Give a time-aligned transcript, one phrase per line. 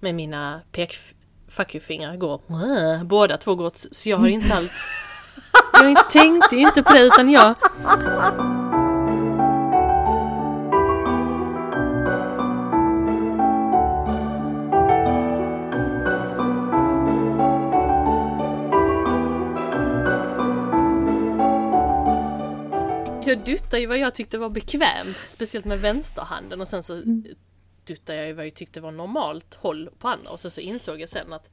[0.00, 0.98] med mina pek
[1.48, 2.40] fuck you-fingrar går,
[3.04, 4.88] båda två går åt, så jag har inte alls,
[5.72, 7.54] jag tänkte inte på det utan jag,
[23.24, 27.02] jag duttade ju vad jag tyckte var bekvämt, speciellt med vänsterhanden och sen så
[27.90, 31.00] duttade jag ju vad jag tyckte var normalt håll på andra och så, så insåg
[31.00, 31.50] jag sen att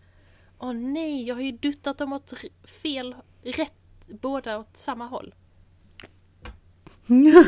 [0.60, 2.34] Åh nej, jag har ju duttat dem åt
[2.84, 3.74] fel, rätt,
[4.08, 5.34] båda åt samma håll.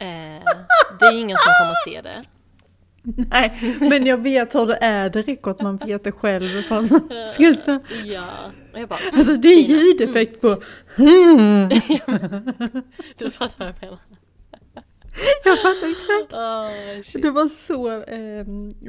[0.00, 0.44] Eh,
[0.98, 2.24] det är ingen som kommer se det.
[3.02, 6.64] Nej, men jag vet hur det är, det räcker att man vet det själv.
[6.70, 6.88] Man
[7.34, 8.28] ska Ja,
[8.72, 9.78] och jag bara, Alltså det är Fina.
[9.78, 10.48] ljudeffekt på...
[13.16, 13.98] du fattar vad jag menar.
[15.44, 16.32] Jag fattar exakt.
[16.32, 17.22] Oh, shit.
[17.22, 18.44] Det var så eh,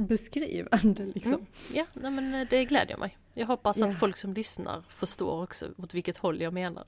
[0.08, 1.34] beskrivande liksom.
[1.34, 1.46] Mm.
[1.74, 3.18] Ja, nej men eh, det glädjer mig.
[3.34, 3.88] Jag hoppas Ja.
[3.88, 6.84] att folk som lyssnar förstår också åt vilket håll jag menar.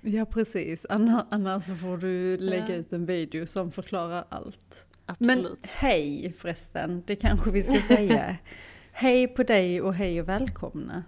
[0.00, 4.86] Ja precis, Anna- annars får du lägga ut en video som förklarar allt.
[5.06, 5.42] Absolut.
[5.42, 8.36] Men hej förresten, det kanske vi ska säga.
[8.92, 11.04] hej på dig och hej och välkomna.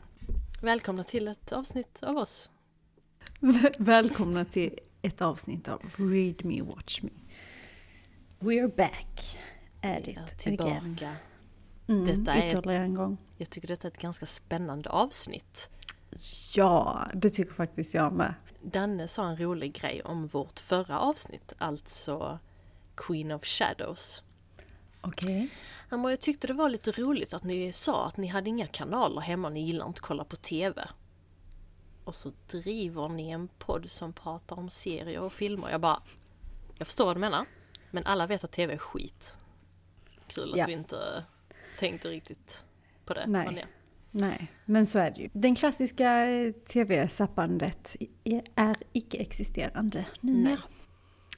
[0.62, 2.50] Välkomna till ett avsnitt av oss.
[3.78, 7.10] välkomna till ett avsnitt av Read Me Watch Me.
[8.44, 9.38] We're back
[9.82, 10.36] at Vi it är again.
[10.96, 11.16] tillbaka.
[11.88, 13.16] Mm, Detta är- Ytterligare en gång.
[13.36, 15.70] Jag tycker detta är ett ganska spännande avsnitt.
[16.56, 18.34] Ja, det tycker faktiskt jag med.
[18.62, 22.38] Danne sa en rolig grej om vårt förra avsnitt, alltså
[22.94, 24.22] Queen of Shadows.
[25.00, 25.48] Okej.
[25.88, 28.66] Han bara, jag tyckte det var lite roligt att ni sa att ni hade inga
[28.66, 30.88] kanaler hemma, ni gillar inte att kolla på TV.
[32.04, 35.70] Och så driver ni en podd som pratar om serier och filmer.
[35.70, 36.02] Jag bara,
[36.78, 37.46] jag förstår vad du menar.
[37.94, 39.36] Men alla vet att TV är skit.
[40.26, 40.66] Kul att Ja.
[40.66, 41.24] vi inte
[41.78, 42.64] tänkte riktigt
[43.04, 43.26] på det.
[43.26, 43.44] Nej.
[43.46, 43.64] Men ja.
[44.10, 45.30] Nej, men så är det ju.
[45.32, 50.58] Den klassiska eh, tv-zappandet i- är icke-existerande numera.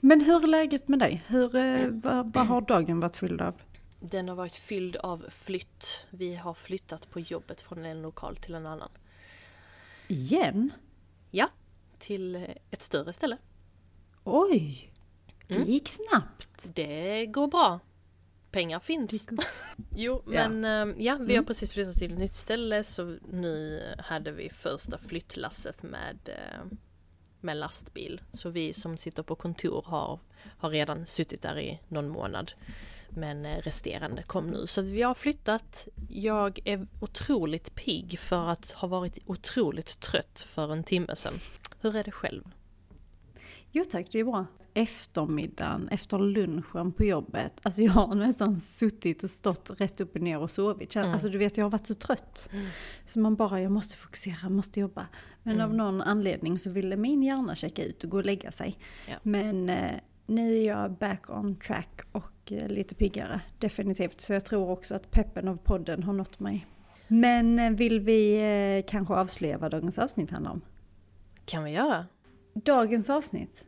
[0.00, 1.24] Men hur är läget med dig?
[1.26, 3.60] Hur, eh, vad, vad har dagen varit fylld av?
[4.00, 6.06] Den har varit fylld av flytt.
[6.10, 8.90] Vi har flyttat på jobbet från en lokal till en annan.
[10.08, 10.70] Igen?
[11.30, 11.48] Ja,
[11.98, 13.36] till ett större ställe.
[14.24, 14.92] Oj!
[15.48, 15.68] Det Mm.
[15.68, 16.68] gick snabbt.
[16.74, 17.80] Det går bra.
[18.50, 19.28] Pengar finns.
[19.96, 21.44] Jo, men ja, ja vi har Mm.
[21.44, 26.78] precis flyttat till ett nytt ställe så nu hade vi första flyttlasset med, eh,
[27.40, 28.20] med lastbil.
[28.32, 30.20] Så vi som sitter på kontor har,
[30.58, 32.52] har redan suttit där i någon månad.
[33.08, 34.66] Men eh, resterande kom nu.
[34.66, 35.88] Så vi har flyttat.
[36.08, 41.40] Jag är otroligt pigg för att ha varit otroligt trött för en timme sedan.
[41.80, 42.42] Hur är det själv?
[43.72, 44.46] Jo tack, det är bra.
[44.74, 47.52] Eftermiddagen, efter lunchen på jobbet.
[47.62, 50.96] Alltså jag har nästan suttit och stått rätt upp och ner och sovit.
[50.96, 51.12] Mm.
[51.12, 52.48] Alltså du vet, jag har varit så trött.
[52.52, 52.66] Mm.
[53.06, 55.06] Så man bara, jag måste fokusera, måste jobba.
[55.42, 55.76] Men av Mm.
[55.76, 58.78] någon anledning så ville min hjärna checka ut och gå och lägga sig.
[59.08, 59.14] Ja.
[59.22, 59.90] Men eh,
[60.26, 63.40] nu är jag back on track och eh, lite piggare.
[63.58, 64.20] Definitivt.
[64.20, 66.66] Så jag tror också att peppen av podden har nått mig.
[67.08, 68.36] Men eh, vill vi
[68.78, 70.60] eh, kanske avslöja vad dagens avsnitt handlar om?
[71.44, 72.06] Kan vi göra?
[72.64, 73.66] Dagens avsnitt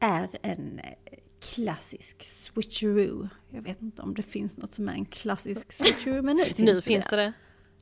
[0.00, 0.94] är en eh,
[1.40, 3.28] klassisk switcheroo.
[3.50, 6.58] Jag vet inte om det finns något som är en klassisk switcheroo, men nu finns,
[6.58, 7.16] nu det, finns det.
[7.16, 7.32] det.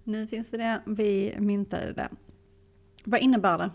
[0.04, 0.82] Nu finns det det.
[0.86, 2.08] Vi myntade det.
[3.04, 3.70] Vad innebär det?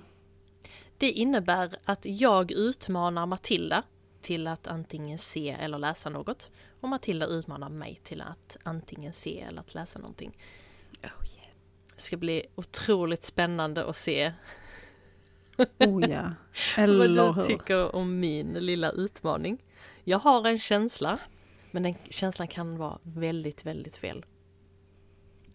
[0.98, 3.84] Det innebär att jag utmanar Matilda
[4.22, 6.52] till att antingen se eller läsa något.
[6.80, 10.38] Och Matilda utmanar mig till att antingen se eller att läsa någonting.
[11.96, 14.34] Det ska bli otroligt spännande att se
[15.80, 16.32] Oh ja,
[16.78, 17.42] vad eller du hur?
[17.42, 19.64] tycker om min lilla utmaning.
[20.04, 21.20] Jag har en känsla,
[21.72, 24.26] men den känslan kan vara väldigt, väldigt fel.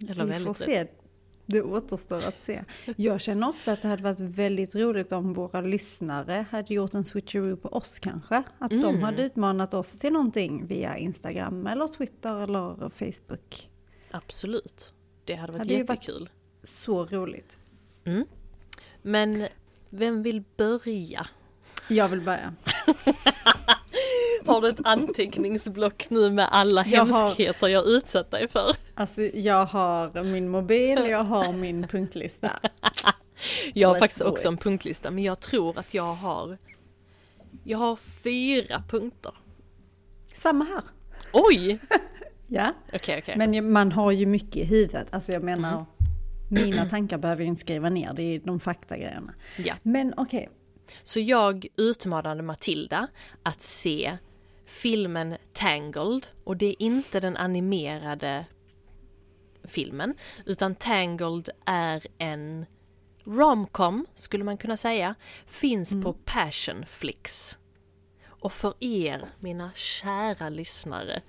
[0.01, 0.57] Eller Vi får väldigt rätt.
[0.57, 0.87] se.
[1.47, 2.65] Det återstår att se.
[2.97, 7.05] Jag känner också att det hade varit väldigt roligt om våra lyssnare hade gjort en
[7.05, 8.43] switcheroo på oss kanske.
[8.59, 9.03] Att de Mm.
[9.03, 13.71] hade utmanat oss till någonting via Instagram eller Twitter eller Facebook.
[14.11, 14.93] Absolut.
[15.25, 16.31] Det hade varit Hade ju varit- jättekul.
[16.63, 17.59] Så roligt.
[18.05, 18.25] Mm.
[19.03, 19.47] Men
[19.93, 21.27] vem vill börja?
[21.89, 22.55] Jag vill börja.
[24.47, 28.77] Har du ett anteckningsblock nu med alla Jag har- hemskheter jag utsatt dig för?
[28.95, 32.51] Alltså jag har min mobil, jag har min punktlista.
[33.75, 34.61] Jag har Let's faktiskt också en it.
[34.63, 36.59] punktlista, men jag tror att jag har...
[37.65, 39.35] Jag har fyra punkter.
[40.35, 40.83] Samma här.
[41.33, 41.79] Oj!
[42.55, 43.35] Ja, Okej, okej.
[43.37, 45.07] men man har ju mycket i huvudet.
[45.11, 45.85] Alltså jag menar, Mm.
[46.53, 49.35] Mina tankar behöver jag inte skriva ner, det är de faktagrejerna.
[49.57, 49.75] Ja.
[49.83, 50.49] Men okej,
[51.03, 53.09] Så jag utmanade Matilda
[53.43, 54.19] att se
[54.67, 58.47] filmen Tangled och det är inte den animerade
[59.65, 60.15] filmen.
[60.47, 62.67] Utan Tangled är en
[63.25, 65.15] romcom, skulle man kunna säga.
[65.47, 67.59] Finns på Passionflix.
[68.27, 71.23] Och för er, mina kära lyssnare,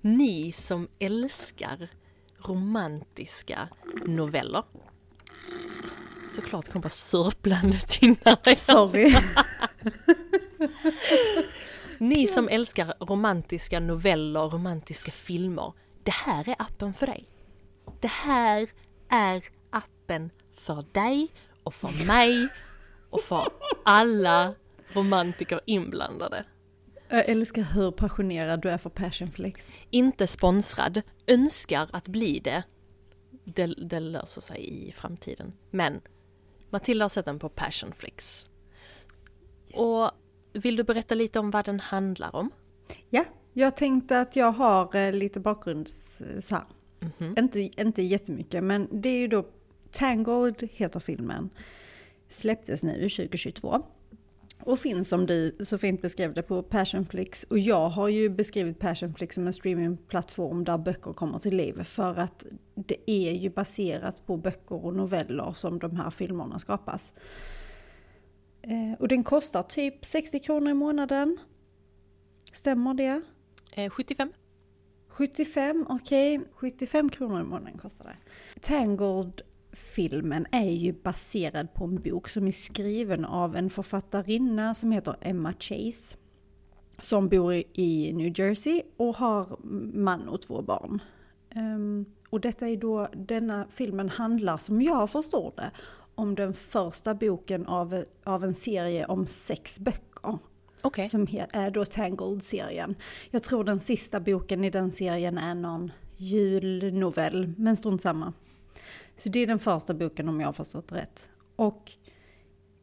[0.00, 1.88] ni som älskar
[2.48, 3.68] romantiska
[4.04, 4.62] noveller.
[6.30, 8.36] Såklart kom bara sörplandet innan.
[8.56, 9.14] Sorry.
[11.98, 15.72] Ni som älskar romantiska noveller, romantiska filmer.
[16.02, 17.28] Det här är appen för dig.
[18.00, 18.68] Det här
[19.08, 21.28] är appen för dig
[21.64, 22.48] och för mig
[23.10, 23.48] och för
[23.84, 24.54] alla
[24.92, 26.44] romantiker inblandade.
[27.14, 29.72] Jag älskar hur passionerad du är för passionflex.
[29.90, 32.62] Inte sponsrad, önskar att bli det.
[33.44, 35.52] Det, det löser sig i framtiden.
[35.70, 36.00] Men
[36.70, 38.44] Matilda har sett den på Passionflix.
[39.74, 40.10] Och
[40.52, 42.50] vill du berätta lite om vad den handlar om?
[43.10, 46.64] Ja, jag tänkte att jag har eh, lite bakgrunds så här.
[47.00, 47.34] Mhm.
[47.38, 49.46] Inte, inte jättemycket, men det är ju då
[49.90, 51.50] Tangled heter filmen.
[52.28, 53.82] Släpptes nu 2022.
[54.60, 57.44] Och finns som du så fint beskrev det på Passionflix.
[57.44, 61.82] Och jag har ju beskrivit Passionflix som en streamingplattform där böcker kommer till liv.
[61.82, 67.12] För att det är ju baserat på böcker och noveller som de här filmerna skapas.
[68.62, 71.38] Eh, och den kostar typ 60 kronor i månaden.
[72.52, 73.22] Stämmer det?
[73.72, 74.32] Eh, 75?
[75.08, 76.40] 75, okej.
[76.54, 78.16] 75 kronor i månaden kostar det.
[79.74, 85.16] Tangled-filmen är ju baserad på en bok som är skriven av en författarinna som heter
[85.20, 86.16] Emma Chase.
[87.00, 89.56] Som bor i New Jersey och har
[89.94, 91.02] man och två barn.
[91.50, 95.70] Ehm, och detta är då, denna filmen handlar som jag förstår det
[96.14, 100.38] om den första boken av, av en serie om sex böcker
[100.82, 101.08] Okej.
[101.08, 102.94] som är då Tangled-serien.
[103.30, 108.32] Jag tror den sista boken i den serien är någon julnovell, men strunt samma.
[109.16, 111.28] Så det är den första boken om jag har förstått rätt.
[111.56, 111.92] Och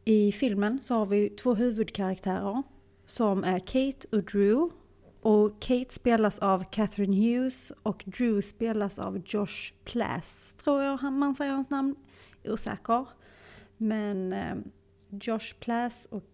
[0.04, 2.62] i filmen så har vi två huvudkaraktärer
[3.06, 4.70] som är Kate och Drew.
[5.20, 11.34] Och Kate spelas av Catherine Hughes och Drew spelas av Josh Plass, tror jag man
[11.34, 11.96] säger hans namn.
[12.44, 13.06] Osäker.
[13.76, 14.56] Men eh,
[15.10, 16.24] Josh Plass och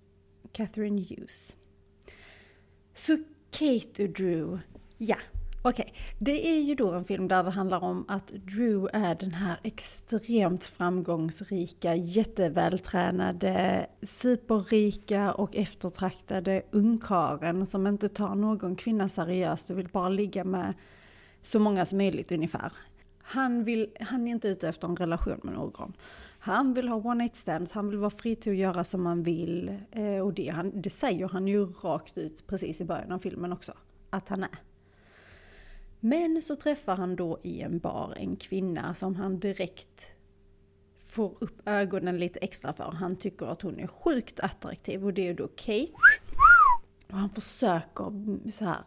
[0.53, 1.56] Catherine Hughes.
[2.94, 3.17] Så
[3.51, 4.59] Kate och Drew,
[4.99, 5.17] ja,
[5.62, 5.94] okej.
[6.19, 9.56] Det är ju då en film där det handlar om att Drew är den här
[9.62, 19.88] extremt framgångsrika, jättevältränade, superrika och eftertraktade ungkaren som inte tar någon kvinna seriöst och vill
[19.93, 20.75] bara ligga med
[21.43, 22.72] så många som möjligt ungefär.
[23.22, 25.93] Han, vill, han är inte ute efter en relation med någon.
[26.38, 29.22] Han vill ha one night stands, han vill vara fri till att göra som han
[29.22, 29.78] vill.
[29.90, 33.52] Eh, och det, han, det säger han ju rakt ut precis i början av filmen
[33.52, 33.72] också,
[34.10, 34.58] att han är.
[36.00, 40.12] Men så träffar han då i en bar en kvinna som han direkt
[41.05, 42.93] får upp ögonen lite extra för.
[42.93, 45.93] Han tycker att hon är sjukt attraktiv och det är då Kate.
[47.06, 48.83] Och han försöker så här.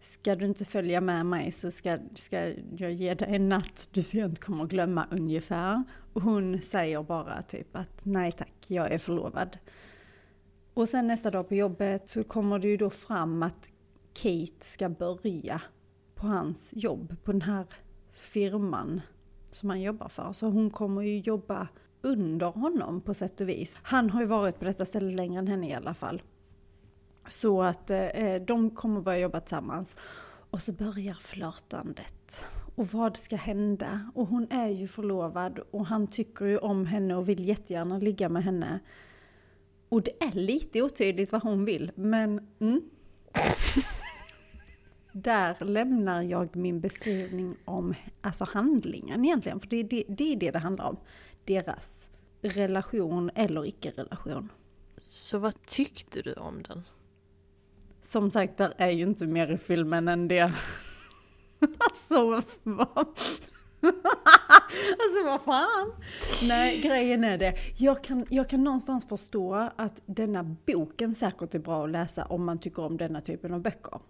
[0.00, 4.02] Ska du inte följa med mig så ska, ska jag ge dig en natt du
[4.02, 5.84] sent kommer glömma ungefär.
[6.12, 9.58] Och hon säger bara typ att nej tack, jag är förlovad.
[10.74, 13.70] Och sen nästa dag på jobbet så kommer det ju då fram att
[14.14, 15.62] Kate ska börja
[16.20, 17.66] på hans jobb, på den här
[18.12, 19.00] firman
[19.50, 20.32] som han jobbar för.
[20.32, 21.68] Så hon kommer ju jobba
[22.02, 23.78] under honom på sätt och vis.
[23.82, 26.22] Han har ju varit på detta stället längre än henne i alla fall.
[27.28, 29.96] Så att eh, de kommer börja jobba tillsammans.
[30.50, 32.46] Och så börjar flörtandet.
[32.74, 34.10] Och vad ska hända?
[34.14, 38.28] Och hon är ju förlovad och han tycker ju om henne och vill jättegärna ligga
[38.28, 38.80] med henne.
[39.88, 42.80] Och det är lite otydligt vad hon vill, men mm.
[45.12, 50.36] Där lämnar jag min beskrivning om alltså handlingen egentligen, för det är det, det är
[50.36, 50.96] det det handlar om.
[51.44, 52.08] Deras
[52.42, 54.48] relation eller icke-relation.
[55.02, 56.82] Så vad tyckte du om den?
[58.00, 60.42] Som sagt, där är ju inte mer i filmen än det.
[61.78, 63.06] alltså vad...
[65.00, 65.92] alltså vad fan!
[66.48, 67.54] Nej, grejen är det.
[67.76, 72.44] Jag kan, jag kan någonstans förstå att denna boken säkert är bra att läsa om
[72.44, 74.00] man tycker om denna typen av böcker.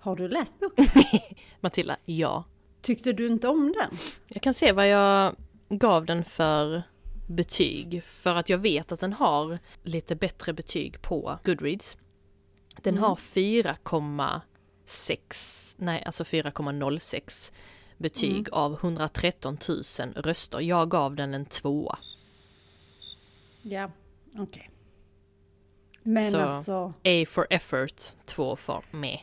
[0.00, 0.86] Har du läst boken?
[1.60, 2.44] Matilda, ja.
[2.82, 3.98] Tyckte du inte om den?
[4.28, 5.36] Jag kan se vad jag
[5.68, 6.82] gav den för
[7.28, 8.04] betyg.
[8.04, 11.96] För att jag vet att den har lite bättre betyg på Goodreads.
[12.82, 13.04] Den Mm.
[13.04, 17.52] har 4,6, nej alltså 4,06
[17.98, 18.52] betyg Mm.
[18.52, 19.82] av 113 000
[20.16, 20.60] röster.
[20.60, 21.98] Jag gav den en tvåa.
[23.62, 23.90] Ja,
[24.38, 24.70] okej.
[26.02, 29.18] Men Så- alltså, A for effort, två för med.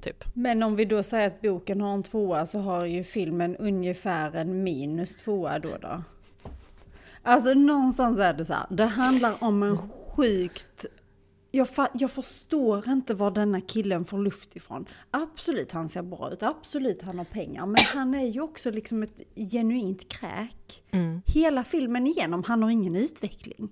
[0.00, 0.24] Typ.
[0.34, 4.36] Men om vi då säger att boken har en tvåa så har ju filmen ungefär
[4.36, 6.02] en minus tvåa då då.
[7.22, 10.86] Alltså någonstans är det så här, det handlar om en sjukt...
[11.52, 14.86] Jag, jag förstår inte var denna killen får luft ifrån.
[15.10, 19.02] Absolut han ser bra ut, absolut han har pengar, men han är ju också liksom
[19.02, 19.20] ett
[19.52, 20.82] genuint kräk.
[20.90, 21.22] Mm.
[21.26, 23.68] Hela filmen igenom, han har ingen utveckling.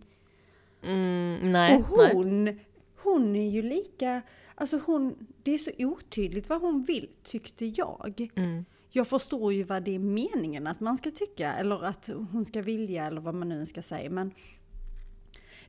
[0.82, 2.10] Mm, nej, Och nej.
[2.14, 2.58] hon,
[3.02, 4.22] hon är ju lika,
[4.58, 8.30] alltså hon, det är så otydligt vad hon vill tyckte jag.
[8.34, 8.64] Mm.
[8.90, 12.62] Jag förstår ju vad det är meningen att man ska tycka eller att hon ska
[12.62, 14.30] vilja eller vad man nu ska säga men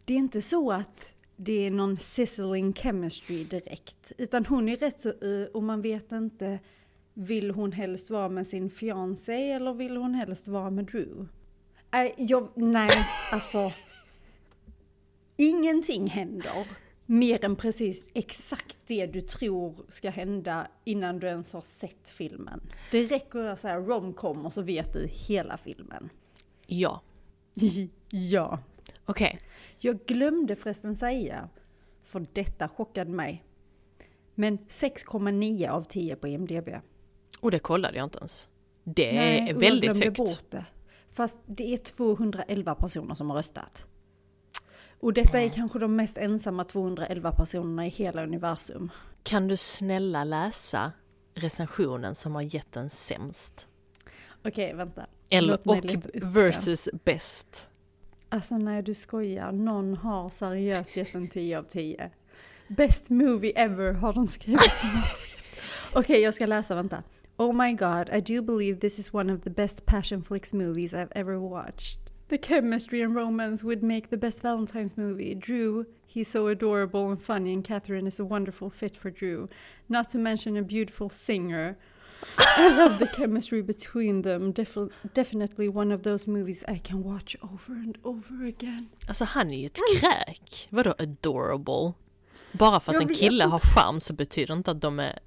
[0.05, 5.01] det är inte så att det är någon sizzling chemistry direkt utan hon är rätt
[5.01, 5.13] så
[5.53, 6.59] och man vet inte
[7.13, 11.27] vill hon helst vara med sin fiancé eller vill hon helst vara med Drew?
[11.91, 12.91] Nej, jag, nej
[13.33, 13.71] alltså
[15.37, 16.67] ingenting händer
[17.09, 22.61] mer än precis exakt det du tror ska hända innan du ens har sett filmen.
[22.91, 26.09] Det räcker att säga romcom och så vet du hela filmen.
[26.65, 27.01] Ja,
[28.09, 28.59] ja.
[29.05, 29.39] okej.
[29.77, 31.49] Jag glömde förresten säga,
[32.03, 33.43] för detta chockade mig.
[34.35, 36.69] Men 6,9 av 10 på IMDB.
[37.41, 38.49] Och det kollade jag inte ens.
[38.83, 40.17] Det Nej, är väldigt högt.
[40.17, 40.65] bort det.
[41.11, 43.85] Fast det är 211 personer som har röstat.
[44.99, 48.91] Och detta är kanske de mest ensamma 211 personerna i hela universum.
[49.23, 50.91] Kan du snälla läsa
[51.35, 53.67] recensionen som har gett den sämst?
[54.45, 55.05] Okej, vänta.
[55.29, 56.01] Eller, och den.
[56.33, 57.69] versus bäst.
[58.29, 59.51] Alltså nej, du skojar.
[59.51, 62.11] Någon har seriöst gett en 10 av 10.
[62.67, 64.71] Best movie ever har de skrivit.
[65.93, 67.03] Okej, jag ska läsa, vänta.
[67.37, 70.93] Oh my god, I do believe this is one of the best passion flicks movies
[70.93, 72.08] I've ever watched.
[72.29, 75.35] The chemistry and romance would make the best Valentine's movie.
[75.35, 79.47] Drew, he's so adorable and funny, and Catherine is a wonderful fit for Drew.
[79.87, 81.75] Not to mention a beautiful singer.
[82.37, 84.51] I love the chemistry between them.
[84.51, 88.89] Def- definitely one of those movies I can watch over and over again.
[89.07, 90.67] Alltså han är ju ett kräk.
[90.69, 91.93] Vadå adorable?
[92.51, 95.19] Bara för att en kille har charm så betyder inte att de är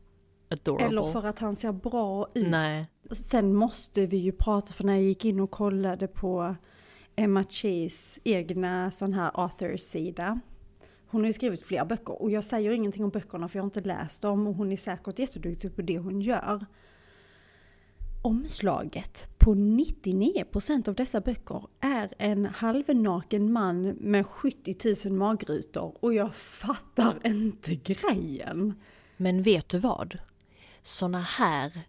[0.50, 0.86] adorable.
[0.86, 2.48] Eller för att han ser bra ut.
[2.48, 2.86] Nej.
[3.10, 6.56] Sen måste vi ju prata, för när jag gick in och kollade på
[7.16, 10.40] Emma Chees egna sån här author-sida.
[11.06, 13.66] Hon har ju skrivit flera böcker och jag säger ingenting om böckerna för jag har
[13.66, 16.66] inte läst dem och hon är säkert jätteduktig på det hon gör.
[18.22, 26.14] Omslaget på 99% av dessa böcker är en halvnaken man med 70 000 magrutor och
[26.14, 28.74] jag fattar inte grejen.
[29.16, 30.18] Men vet du vad?
[30.82, 31.80] Såna här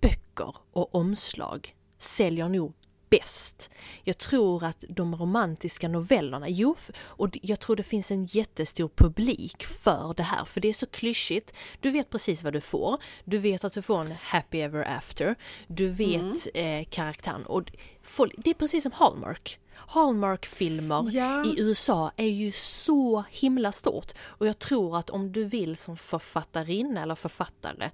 [0.00, 2.74] böcker och omslag säljer nog
[3.10, 3.70] bäst.
[4.04, 9.64] Jag tror att de romantiska novellerna, jo, och jag tror det finns en jättestor publik
[9.64, 11.54] för det här, för det är så klyschigt.
[11.80, 12.98] Du vet precis vad du får.
[13.24, 15.34] Du vet att du får en happy ever after.
[15.66, 17.72] Du vet eh, karaktären och
[18.02, 19.58] folk, det är precis som Hallmark.
[19.74, 21.44] Hallmark-filmer Ja.
[21.44, 25.96] i USA är ju så himla stort och jag tror att om du vill som
[25.96, 27.90] författarinna eller författare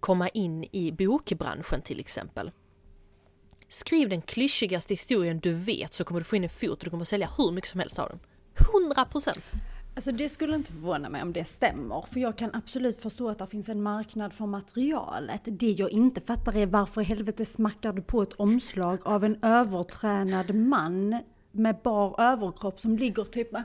[0.00, 2.50] komma in i bokbranschen till exempel.
[3.68, 6.90] Skriv den klyschigaste historien du vet så kommer du få in en fot och du
[6.90, 8.20] kommer sälja hur mycket som helst av den.
[8.94, 9.40] 100%!
[9.94, 13.38] Alltså det skulle inte förvåna mig om det stämmer, för jag kan absolut förstå att
[13.38, 15.40] det finns en marknad för materialet.
[15.44, 19.38] Det jag inte fattar är varför i helvete smackar du på ett omslag av en
[19.42, 23.62] övertränad man med bar överkropp som ligger typ med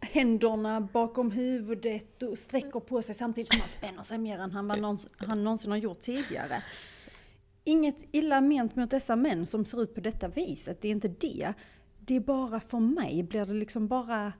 [0.00, 4.68] händerna bakom huvudet och sträcker på sig samtidigt som han spänner sig mer än han,
[4.68, 6.62] vad någonsin, han någonsin har gjort tidigare.
[7.66, 11.08] Inget illa ment mot dessa män som ser ut på detta viset, det är inte
[11.08, 11.52] det.
[11.98, 14.32] Det är bara för mig blir det liksom bara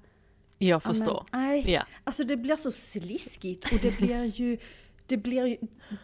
[0.59, 1.27] Jag förstår.
[1.33, 1.83] nej, Ja.
[2.05, 4.59] alltså det blir så sliskigt och det blir ju,
[5.07, 5.57] det blir ju,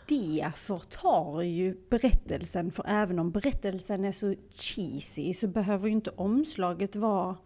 [0.09, 6.11] det förtar ju berättelsen för även om berättelsen är så cheesy så behöver ju inte
[6.11, 7.37] omslaget vara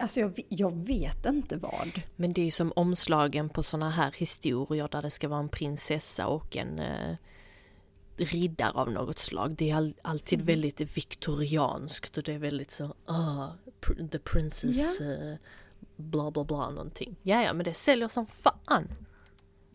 [0.00, 2.02] Alltså jag, jag vet inte vad.
[2.16, 5.48] Men det är ju som omslagen på såna här historier där det ska vara en
[5.48, 7.16] prinsessa och en eh,
[8.20, 9.54] riddare av något slag.
[9.58, 13.48] Det är all, alltid väldigt viktorianskt och det är väldigt så, ah,
[13.80, 15.36] pr- the princess, eh,
[15.96, 17.16] bla bla bla någonting.
[17.22, 18.88] Ja, ja, men det säljer som fan.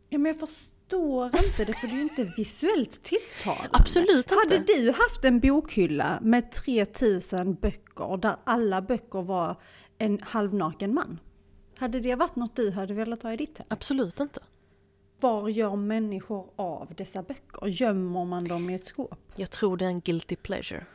[0.10, 3.70] Ja, men jag förstår inte det för det är ju inte visuellt tilltalande.
[3.72, 4.36] Absolut inte.
[4.36, 9.62] Hade du haft en bokhylla med 3000 böcker där alla böcker var
[9.98, 11.20] en halvnaken man?
[11.78, 13.68] Hade det varit något du hade velat ha i ditt hem?
[13.70, 14.40] Absolut inte.
[15.24, 17.68] Var gör människor av dessa böcker?
[17.68, 19.20] Gömmer man dem i ett skåp?
[19.36, 20.86] Jag tror det är en guilty pleasure.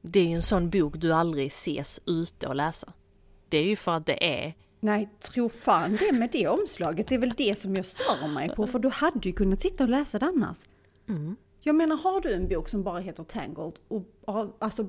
[0.00, 2.92] Det är ju en sån bok du aldrig ses ute och läsa.
[3.48, 7.08] Det är ju för att det är Nej, tro fan det med det omslaget.
[7.08, 8.66] Det är väl det som jag stör mig på.
[8.66, 10.58] För du hade ju kunnat sitta och läsa det annars.
[11.08, 11.36] Mm.
[11.60, 14.04] Jag menar, har du en bok som bara heter Tangled och
[14.58, 14.88] alltså,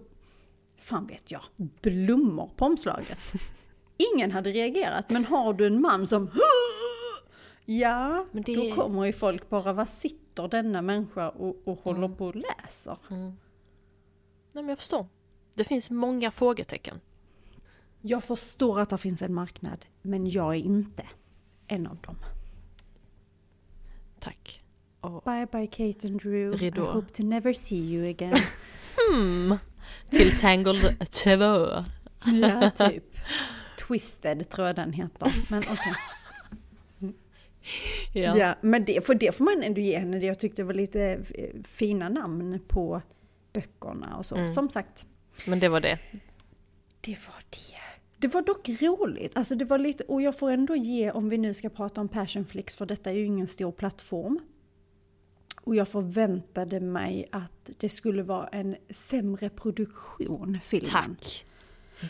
[0.77, 1.41] fan vet jag,
[1.81, 3.19] blommor på omslaget.
[4.15, 6.27] Ingen hade reagerat, men har du en man som
[7.65, 12.05] Ja, Men det- då kommer ju folk bara, vad sitter denna människa och, och håller
[12.05, 12.15] Mm.
[12.17, 12.97] på och läser?
[13.09, 13.33] Nej
[14.53, 15.07] men jag förstår.
[15.55, 16.99] Det finns många frågetecken.
[18.01, 21.05] Jag förstår att det finns en marknad, men jag är inte
[21.67, 22.15] en av dem.
[24.19, 24.63] Tack.
[25.01, 26.83] Och, Bye bye Kate and Drew, Ridå.
[26.83, 28.37] I hope to never see you again.
[29.11, 29.57] hmm,
[30.09, 31.29] till Tangled 2.
[32.41, 33.03] ja, typ.
[33.87, 35.51] Twisted tror jag den heter.
[35.51, 35.93] Men okej.
[38.13, 38.37] Ja.
[38.37, 40.19] Ja, men det, för det får man ändå ge henne.
[40.19, 41.19] Det jag tyckte var lite
[41.67, 43.01] fina namn på
[43.53, 44.35] böckerna och så.
[44.35, 44.53] Mm.
[44.53, 45.05] Som sagt,
[45.45, 45.99] Men det var det.
[47.01, 47.79] det var det.
[48.17, 49.37] Det var dock roligt.
[49.37, 52.07] Alltså det var lite, och jag får ändå ge, om vi nu ska prata om
[52.07, 54.39] Passionflix, för detta är ju ingen stor plattform.
[55.61, 60.91] Och jag förväntade mig att det skulle vara en sämre produktion, filmen.
[60.91, 61.45] Tack.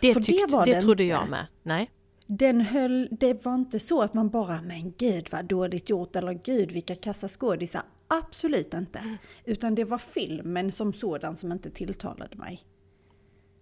[0.02, 1.12] Det, För det tyckte, var det, det trodde inte.
[1.14, 1.46] jag med.
[1.64, 1.92] Nej.
[2.28, 6.34] Den höll, det var inte så att man bara, men gud vad dåligt gjort, eller
[6.34, 7.84] gud vilka kassa skådisar.
[8.08, 9.00] Absolut inte.
[9.00, 9.18] Mm.
[9.46, 12.64] Utan det var filmen som sådan som inte tilltalade mig.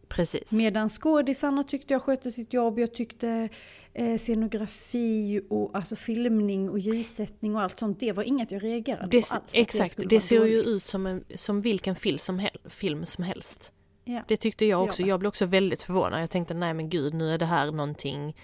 [0.07, 0.51] Precis.
[0.51, 3.49] Medan skådisarna tyckte jag skötte sitt jobb, jag tyckte
[3.93, 9.07] eh, scenografi och alltså filmning och ljussättning och allt sånt, det var inget jag reagerade
[9.07, 9.51] det, på alls.
[9.53, 10.67] exakt, det, ser ju dåligt.
[10.67, 13.71] ut som, en, som vilken film som, hel, film som helst.
[14.03, 14.21] Ja.
[14.27, 15.03] Det tyckte jag också.
[15.03, 16.21] Jag blev också väldigt förvånad.
[16.21, 18.35] Jag tänkte nej men gud nu är det här någonting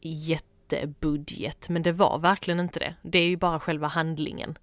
[0.00, 1.68] jättebudget.
[1.68, 2.94] Men det var verkligen inte det.
[3.02, 4.58] Det är ju bara själva handlingen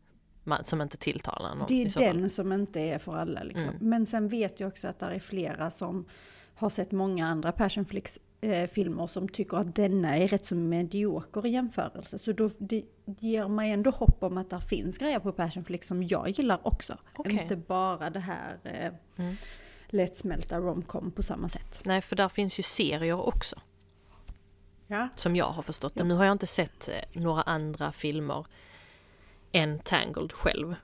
[0.63, 1.65] som inte tilltalar någon.
[1.67, 3.69] Det är den som inte är för alla liksom.
[3.69, 3.89] Mm.
[3.89, 6.05] Men sen vet jag också att det är flera som
[6.55, 11.45] har sett många andra Passionflix eh, filmer som tycker att denna är rätt så medioker
[11.45, 12.19] i jämförelse.
[12.19, 16.03] Så då, det ger mig ändå hopp om att det finns grejer på Passionflix som
[16.03, 16.97] jag gillar också.
[17.15, 17.39] Okej.
[17.41, 19.35] Inte bara det här eh, Mm.
[19.93, 21.81] Lättsmälta romcom på samma sätt.
[21.85, 23.55] Nej för där finns ju serier också.
[24.87, 25.09] Ja.
[25.15, 26.03] Som jag har förstått det.
[26.03, 28.45] Nu har jag inte sett eh, några andra filmer
[29.51, 30.75] än Tangled själv.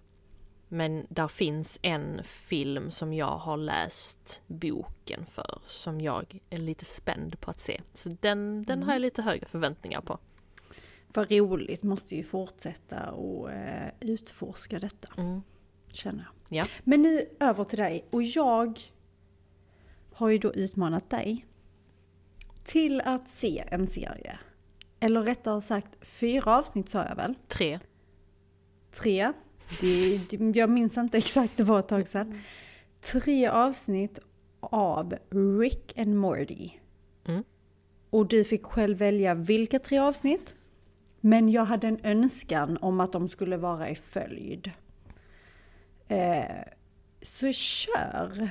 [0.68, 6.86] Men där finns en film som jag har läst boken för som jag är lite
[6.86, 7.82] spänd på att se.
[7.94, 8.88] Så den, den Mm.
[8.88, 10.18] har jag lite högre förväntningar på.
[11.14, 15.08] Vad roligt, måste ju fortsätta och eh, utforska detta.
[15.18, 15.42] Mm.
[15.92, 16.58] känner jag.
[16.58, 16.66] Ja.
[16.84, 18.06] Men nu över till dig.
[18.10, 18.80] Och jag
[20.18, 21.46] har ju då utmanat dig
[22.64, 24.40] till att se en serie.
[25.00, 27.36] Eller rättare sagt fyra avsnitt sa jag väl?
[27.48, 27.80] Tre.
[28.92, 29.32] Tre.
[29.82, 30.20] Det,
[30.56, 32.42] jag minns inte exakt, det var ett tag sedan.
[33.02, 34.20] Tre avsnitt
[34.60, 35.16] av
[35.60, 36.70] Rick and Morty.
[37.26, 37.44] Mm.
[38.10, 40.54] Och du fick själv välja vilka tre avsnitt.
[41.22, 44.72] Men jag hade en önskan om att de skulle vara i följd.
[46.08, 46.64] Eh,
[47.22, 48.50] så kör!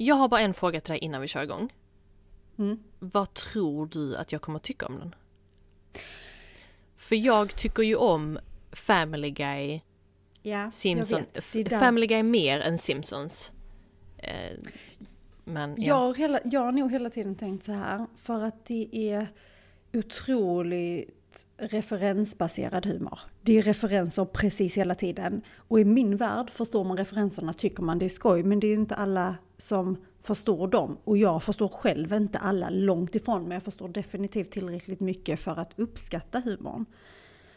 [0.00, 1.72] Jag har bara en fråga till dig innan vi kör igång.
[2.58, 2.78] Mm.
[2.98, 5.14] Vad tror du att jag kommer tycka om den?
[6.96, 8.38] För jag tycker ju om
[8.72, 9.80] Family Guy,
[10.42, 11.52] Ja, Simpson, jag vet.
[11.52, 11.80] Det är där.
[11.80, 13.52] Family Guy mer än Simpsons.
[14.18, 14.58] Eh,
[15.44, 15.86] men ja.
[15.86, 19.26] Jag, har hela, jag har nog hela tiden tänkt så här, för att det är
[19.92, 21.17] otroligt
[21.56, 23.18] referensbaserad humor.
[23.42, 25.42] Det är referenser precis hela tiden.
[25.56, 28.68] Och i min värld förstår man referenserna, tycker man det är skoj, men det är
[28.68, 30.98] ju inte alla som förstår dem.
[31.04, 35.58] Och jag förstår själv inte alla långt ifrån, men jag förstår definitivt tillräckligt mycket för
[35.58, 36.84] att uppskatta humorn.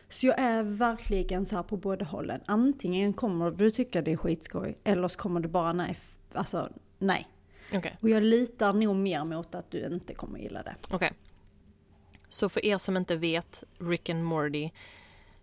[0.09, 2.41] Så jag är verkligen så här på båda hållen.
[2.45, 5.97] Antingen kommer du tycka det är skitskoj, eller så kommer du bara nej,
[6.33, 7.27] alltså nej.
[7.73, 10.75] Okej, Och jag litar nog mer mot att du inte kommer gilla det.
[10.91, 11.11] okej.
[12.31, 14.69] Så för er som inte vet, Rick and Morty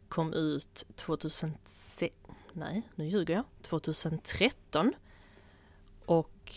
[0.09, 2.15] kom ut 2006,
[2.53, 4.95] nej nu ljuger jag, 2013.
[6.07, 6.53] Och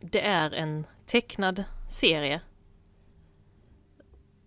[0.00, 2.40] det är en tecknad serie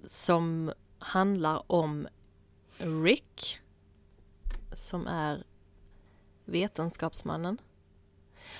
[0.05, 2.07] som handlar om
[2.77, 3.59] Rick
[4.73, 5.43] som är
[6.45, 7.57] vetenskapsmannen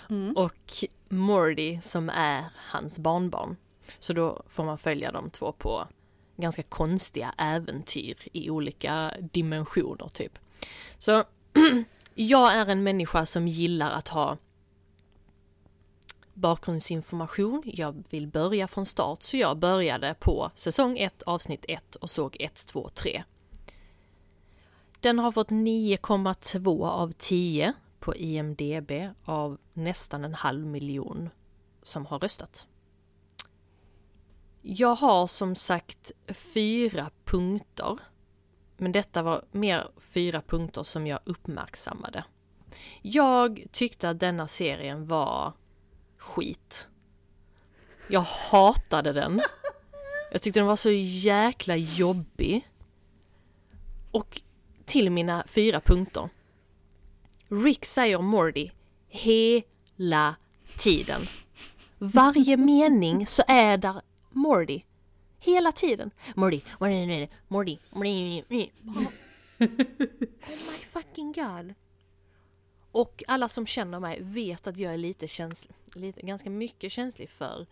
[0.10, 0.38] Mm.
[0.38, 0.74] och
[1.10, 3.56] Morty som är hans barnbarn.
[4.00, 5.88] Så då får man följa de två på
[6.38, 10.40] ganska konstiga äventyr i olika dimensioner typ.
[10.98, 11.24] Så
[12.16, 14.38] jag är en människa som gillar att ha
[16.34, 17.64] bakgrundsinformation.
[17.66, 22.38] Jag vill börja från start så jag började på säsong 1 avsnitt 1 och såg
[22.40, 23.24] 1, 2, 3.
[25.00, 28.92] Den har fått 9,2 av 10 på IMDB
[29.26, 31.30] av nästan en halv miljon
[31.82, 32.68] som har röstat.
[34.62, 37.98] Jag har som sagt fyra punkter.
[38.78, 42.24] Men detta var mer fyra punkter som jag uppmärksammade.
[43.02, 45.54] Jag tyckte att denna serien var
[46.18, 46.90] skit.
[48.08, 49.42] Jag hatade den.
[50.32, 52.70] Jag tyckte den var så jäkla jobbig.
[54.12, 54.42] Och
[54.86, 56.30] till mina fyra punkter.
[57.50, 58.70] Rick säger Morty
[59.08, 60.36] hela
[60.78, 61.22] tiden.
[61.98, 64.02] Varje mening så är där
[64.38, 64.82] Morty.
[65.40, 66.12] Hela tiden.
[66.36, 68.70] Morty, Morty, Morty, Morty.
[69.60, 69.68] Oh
[70.40, 71.74] my fucking god.
[72.92, 77.30] Och alla som känner mig vet att jag är lite känslig, lite, ganska mycket känslig
[77.30, 77.68] för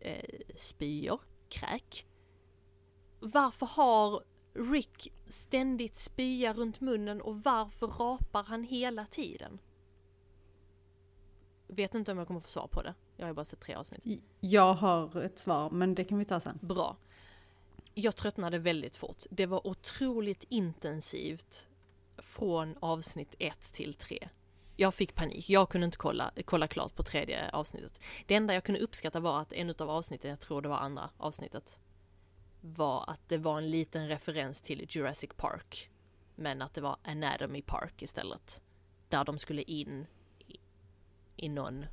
[0.00, 2.06] eh, spyor, kräk.
[3.20, 4.22] Varför har
[4.54, 9.58] Rick ständigt spya runt munnen och varför rapar han hela tiden?
[11.66, 12.94] Vet inte om jag kommer få svar på det.
[13.16, 14.22] Jag har ju bara sett tre avsnitt.
[14.40, 16.58] Jag har ett svar, men det kan vi ta sen.
[16.62, 16.96] Bra.
[17.94, 19.22] Jag tröttnade väldigt fort.
[19.30, 21.66] Det var otroligt intensivt
[22.16, 24.28] från avsnitt 1 till 3.
[24.76, 25.50] Jag fick panik.
[25.50, 28.00] Jag kunde inte kolla, kolla klart på tredje avsnittet.
[28.26, 31.10] Det enda jag kunde uppskatta var att en av avsnitten, jag tror det var andra
[31.16, 31.78] avsnittet,
[32.60, 35.90] var att det var en liten referens till Jurassic Park.
[36.34, 38.62] Men att det var Anatomy Park istället.
[39.08, 40.06] Där de skulle in
[40.38, 40.56] i,
[41.36, 41.84] i någon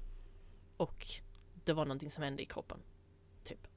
[0.82, 1.08] och
[1.63, 2.80] det var någonting som hände i kroppen.
[3.44, 3.67] Typ.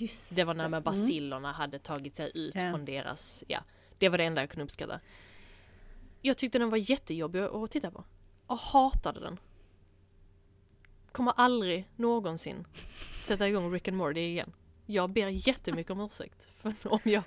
[0.00, 2.70] Just Det var när med basillerna hade tagit sig ut Ja.
[2.70, 3.60] från deras, ja.
[3.98, 5.00] Det var det enda jag kunde uppskatta.
[6.20, 8.04] Jag tyckte den var jättejobbig att titta på.
[8.46, 9.38] Och hatade den.
[11.12, 12.66] Kommer aldrig någonsin
[13.22, 14.52] sätta igång Rick and Morty igen.
[14.86, 17.22] Jag ber jättemycket om ursäkt för om jag...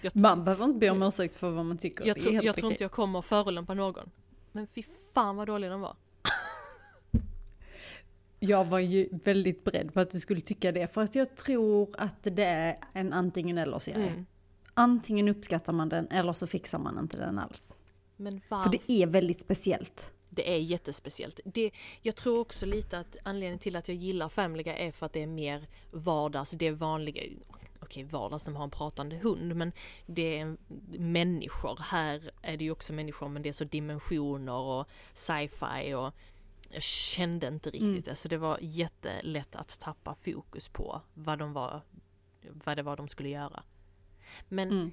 [0.00, 2.06] Jag, Man behöver inte be om ursäkt för vad man tycker.
[2.06, 4.10] jag, helt jag tror inte jag kommer förolämpa någon.
[4.52, 4.82] Men fy
[5.14, 5.96] fan vad dålig den var.
[8.44, 10.94] Jag var ju väldigt beredd på att du skulle tycka det.
[10.94, 14.08] För att jag tror att det är en antingen eller serie.
[14.08, 14.26] Mm.
[14.74, 17.76] Antingen uppskattar man den eller så fixar man inte den alls.
[18.16, 18.70] Men För varför?
[18.70, 20.12] det är väldigt speciellt.
[20.30, 21.40] Det är jättespeciellt.
[21.44, 21.70] Det,
[22.02, 25.12] jag tror också lite att anledningen till att jag gillar Family Guy är för att
[25.12, 27.22] det är mer vardags, det är vanliga,
[27.80, 29.72] okej vardags, de har en pratande hund, men
[30.06, 30.56] det är
[30.98, 31.78] människor.
[31.80, 36.14] Här är det ju också människor, men det är så dimensioner och sci-fi och
[36.72, 41.52] jag kände inte riktigt det, så det var jättelätt att tappa fokus på vad de
[41.52, 41.80] var,
[42.64, 43.62] vad det var de skulle göra.
[44.48, 44.90] Men Mm.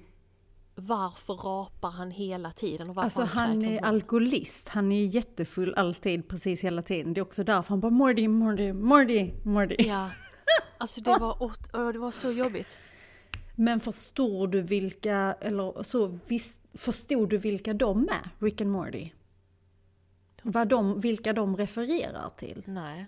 [0.74, 2.88] varför rapar han hela tiden?
[2.90, 7.14] Och varför Alltså han kräker är alkoholist, han är jättefull alltid, precis hela tiden.
[7.14, 9.76] Det är också därför han bara Morty, Morty, Morty, Morty.
[9.78, 10.10] Ja,
[10.78, 12.68] alltså det var, åt, det var så jobbigt.
[13.54, 19.10] Men förstår du vilka, eller så visst, förstod du vilka de är, Rick and Morty?
[20.42, 22.62] Vad de, vilka de refererar till?
[22.66, 23.06] Nej.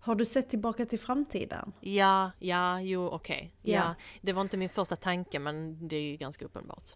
[0.00, 1.72] Har du sett Tillbaka till framtiden?
[1.80, 3.54] Ja, ja, jo, okej.
[3.62, 3.72] Ja.
[3.74, 3.94] Ja.
[4.20, 6.90] det var inte min första tanke men det är ju ganska uppenbart.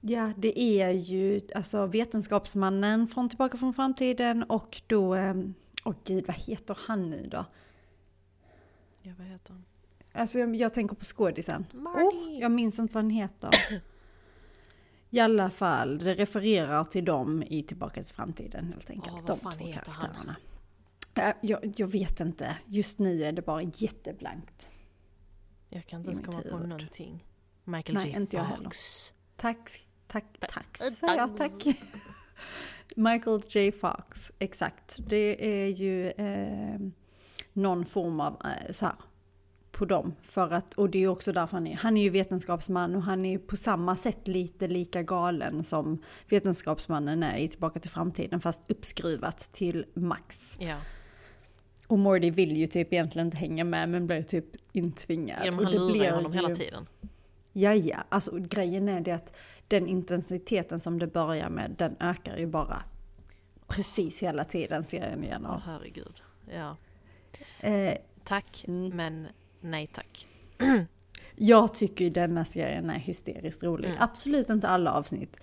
[0.00, 6.26] Ja, det är ju alltså vetenskapsmannen från Tillbaka från framtiden och då, ehm, åh gud
[6.26, 7.44] vad heter han nu då?
[9.02, 9.64] Ja, vad heter han?
[10.12, 11.66] Alltså jag, jag tänker på skådisen.
[11.72, 12.04] Marty!
[12.04, 13.50] Oh, jag minns inte vad han heter.
[15.10, 19.12] I alla fall, det refererar till dem i Tillbaka till framtiden helt enkelt.
[19.16, 20.00] Vad de fan två heter han?
[20.04, 20.36] karaktärerna.
[21.14, 22.58] Ja, Jag, jag vet inte.
[22.66, 24.68] Just nu är det bara jätteblankt.
[25.68, 26.68] Jag kan inte ens komma på huvud.
[26.68, 27.24] någonting.
[27.64, 28.16] Michael Nej, J.
[28.20, 28.46] inte jag.
[28.62, 29.12] Fox.
[29.36, 29.70] Tack,
[30.06, 30.80] tack, tack.
[30.80, 31.52] äh, Säger jag tack.
[31.64, 31.76] tack.
[32.96, 33.72] Michael J.
[33.72, 34.98] Fox, exakt.
[35.08, 36.78] Det är ju eh,
[37.52, 38.94] någon form av eh, så här
[39.78, 40.14] på dem.
[40.22, 43.24] För att, och det är också därför han är, han är ju vetenskapsman och han
[43.24, 48.70] är på samma sätt lite lika galen som vetenskapsmannen är i Tillbaka till framtiden fast
[48.70, 50.56] uppskruvat till max.
[50.60, 50.76] Ja,
[51.86, 55.38] Och Morty vill ju typ egentligen inte hänga med men blir typ intvingad.
[55.44, 56.86] ja men han lurar ju honom hela tiden.
[57.52, 57.96] Ja, ja.
[58.08, 59.36] Alltså grejen är det att
[59.68, 62.82] den intensiteten som det börjar med, den ökar ju bara
[63.66, 65.60] precis hela tiden serien Åh igenom.
[65.64, 66.22] herregud.
[66.54, 66.76] Ja.
[67.60, 68.96] Eh, Tack, Mm.
[68.96, 69.26] men
[69.70, 70.26] nej tack.
[71.36, 73.88] jag tycker ju denna serien är hysteriskt rolig.
[73.88, 74.02] Mm.
[74.02, 75.36] Absolut inte alla avsnitt.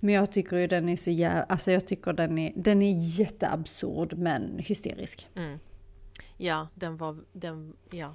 [0.00, 3.20] Men jag tycker ju den är så jävla, alltså jag tycker den är, den är
[3.20, 5.28] jätteabsurd men hysterisk.
[5.34, 5.58] Mm.
[6.36, 8.14] Ja, den var, den, ja.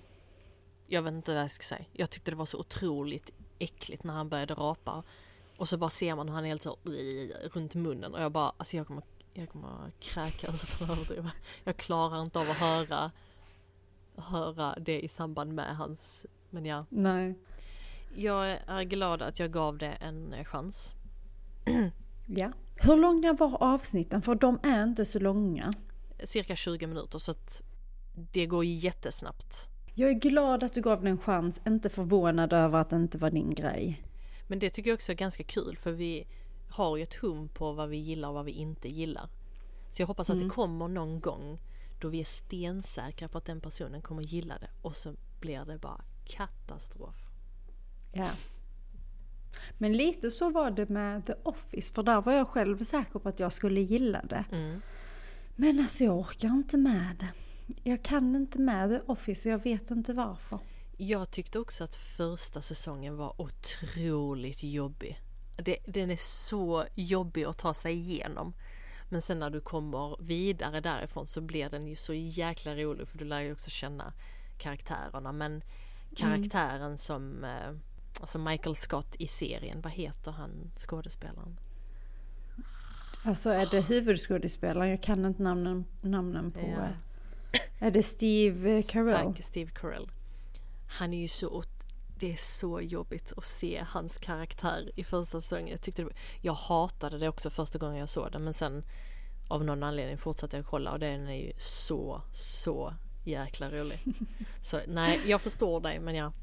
[0.88, 1.86] Jag vet inte vad jag ska säga.
[1.94, 5.04] Jag tyckte det var så otroligt äckligt när han började rapa.
[5.58, 6.78] Och så bara ser man hur han är helt så
[7.54, 9.70] runt munnen och jag bara, alltså jag kommer, jag kommer
[11.08, 11.32] det.
[11.64, 13.12] Jag klarar inte av att höra,
[14.20, 16.86] höra det i samband med hans, men ja.
[16.90, 17.36] Nej.
[18.16, 20.96] Jag är glad att jag gav det en eh, chans.
[22.36, 22.52] Ja.
[22.76, 24.22] Hur långa var avsnitten?
[24.22, 25.72] För de är inte så långa.
[26.24, 27.62] Cirka 20 minuter så att
[28.32, 29.68] det går jättesnabbt.
[29.94, 33.18] Jag är glad att du gav den en chans, inte förvånad över att det inte
[33.18, 34.04] var din grej.
[34.48, 36.28] Men det tycker jag också är ganska kul för vi
[36.70, 39.30] har ju ett hum på vad vi gillar och vad vi inte gillar.
[39.90, 41.60] Så jag hoppas att det kommer någon gång
[42.00, 45.78] då vi är stensäkra på att den personen kommer gilla det och så blir det
[45.78, 47.16] bara katastrof.
[48.14, 48.30] Ja.
[49.78, 53.30] Men lite så var det med The Office, för där var jag själv säker på
[53.30, 54.46] att jag skulle gilla det.
[54.52, 54.82] Mm.
[55.56, 57.34] Men alltså jag orkar inte med det.
[57.90, 60.60] Jag kan inte med The Office och jag vet inte varför.
[60.98, 65.20] Jag tyckte också att första säsongen var otroligt jobbig.
[65.58, 68.54] Det, den är så jobbig att ta sig igenom.
[69.10, 73.18] Men sen när du kommer vidare därifrån så blir den ju så jäkla rolig för
[73.18, 74.14] du lär ju också känna
[74.58, 75.32] karaktärerna.
[75.32, 75.64] Men
[76.16, 76.98] karaktären mm.
[76.98, 77.72] som eh,
[78.20, 81.60] alltså Michael Scott i serien, vad heter han skådespelaren?
[83.24, 84.90] Alltså är det huvudskådespelaren?
[84.90, 86.60] Jag kan inte namnen, namnen på...
[86.60, 86.88] Ja.
[87.80, 89.34] Är det Steve Carell?
[89.34, 90.12] Tack, Steve Carell.
[90.88, 91.48] Han är ju så
[92.20, 95.68] det är så jobbigt att se hans karaktär i första säsongen.
[95.68, 96.10] Jag, tyckte det,
[96.42, 98.84] jag hatade det också första gången jag såg det men sen
[99.48, 102.94] av någon anledning fortsatte jag kolla och den är ju så, så
[103.26, 104.00] jäkla rolig.
[104.64, 106.34] Så nej, jag förstår dig men ja.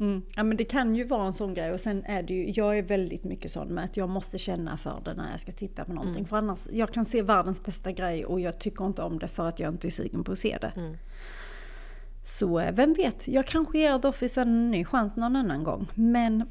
[0.00, 0.22] Mm.
[0.36, 2.78] Ja men det kan ju vara en sån grej och sen är det ju, jag
[2.78, 5.84] är väldigt mycket sån med att jag måste känna för det när jag ska titta
[5.84, 6.20] på någonting.
[6.20, 6.28] Mm.
[6.28, 9.48] För annars, jag kan se världens bästa grej och jag tycker inte om det för
[9.48, 10.72] att jag inte är sugen på att se det.
[10.76, 10.96] Mm.
[12.24, 15.86] Så eh, vem vet, jag kanske ger The Office en ny chans någon annan gång.
[15.94, 16.44] Men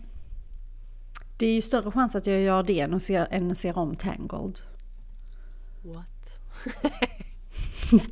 [1.38, 3.74] det är ju större chans att jag gör det än att se, än att se
[3.74, 4.60] om Tangled.
[5.82, 6.42] What?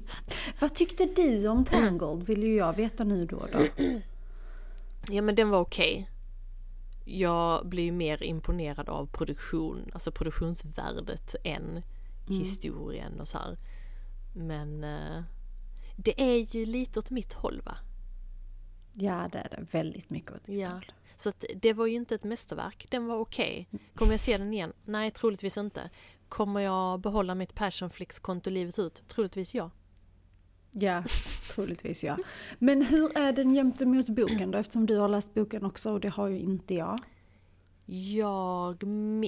[0.59, 3.47] Vad tyckte du om Tangled vill ju jag veta nu då.
[3.51, 3.67] då.
[5.09, 5.93] Ja men den var okej.
[5.93, 6.05] Okay.
[7.05, 11.83] Jag blir ju mer imponerad av produktion, alltså produktionsvärdet än mm.
[12.39, 13.57] historien och så här.
[14.33, 15.23] Men uh,
[15.95, 17.77] det är ju lite åt mitt håll va?
[18.93, 20.69] Ja det är det, väldigt mycket åt ditt ja.
[20.69, 20.91] håll.
[21.17, 23.67] Så att det var ju inte ett mästerverk, den var okej.
[23.71, 23.87] Okay.
[23.95, 24.73] Kommer jag se den igen?
[24.85, 25.89] Nej, troligtvis inte.
[26.29, 29.03] Kommer jag behålla mitt Passionflix-konto livet ut?
[29.07, 29.71] Troligtvis ja.
[30.71, 31.03] Ja,
[31.55, 32.17] troligtvis ja.
[32.59, 34.57] Men hur är den jämte mot boken då?
[34.57, 36.99] Eftersom du har läst boken också och det har ju inte jag.
[37.85, 38.83] Jag,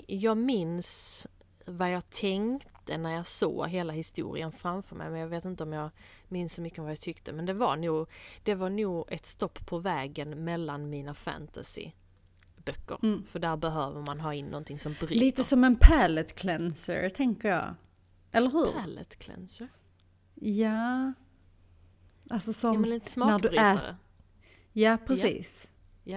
[0.08, 1.28] jag minns
[1.66, 5.74] vad jag tänkte när jag såg hela historien framför mig men jag vet inte om
[5.74, 5.90] jag
[6.28, 8.10] minns så mycket om vad jag tyckte men det var nog,
[8.44, 11.92] det var nog ett stopp på vägen mellan mina fantasy
[12.66, 12.98] böcker.
[13.04, 13.26] Mm.
[13.26, 15.16] För där behöver man ha in någonting som bryter.
[15.16, 17.76] Lite som en palette cleanser tänker jag.
[18.32, 18.66] Eller hur?
[18.66, 19.68] Palette cleanser?
[20.36, 21.14] Ja.
[22.30, 23.64] Alltså som ja, men lite smakbrytare.
[23.64, 23.96] När du
[24.82, 25.62] Ja, precis.
[25.64, 25.70] Ja.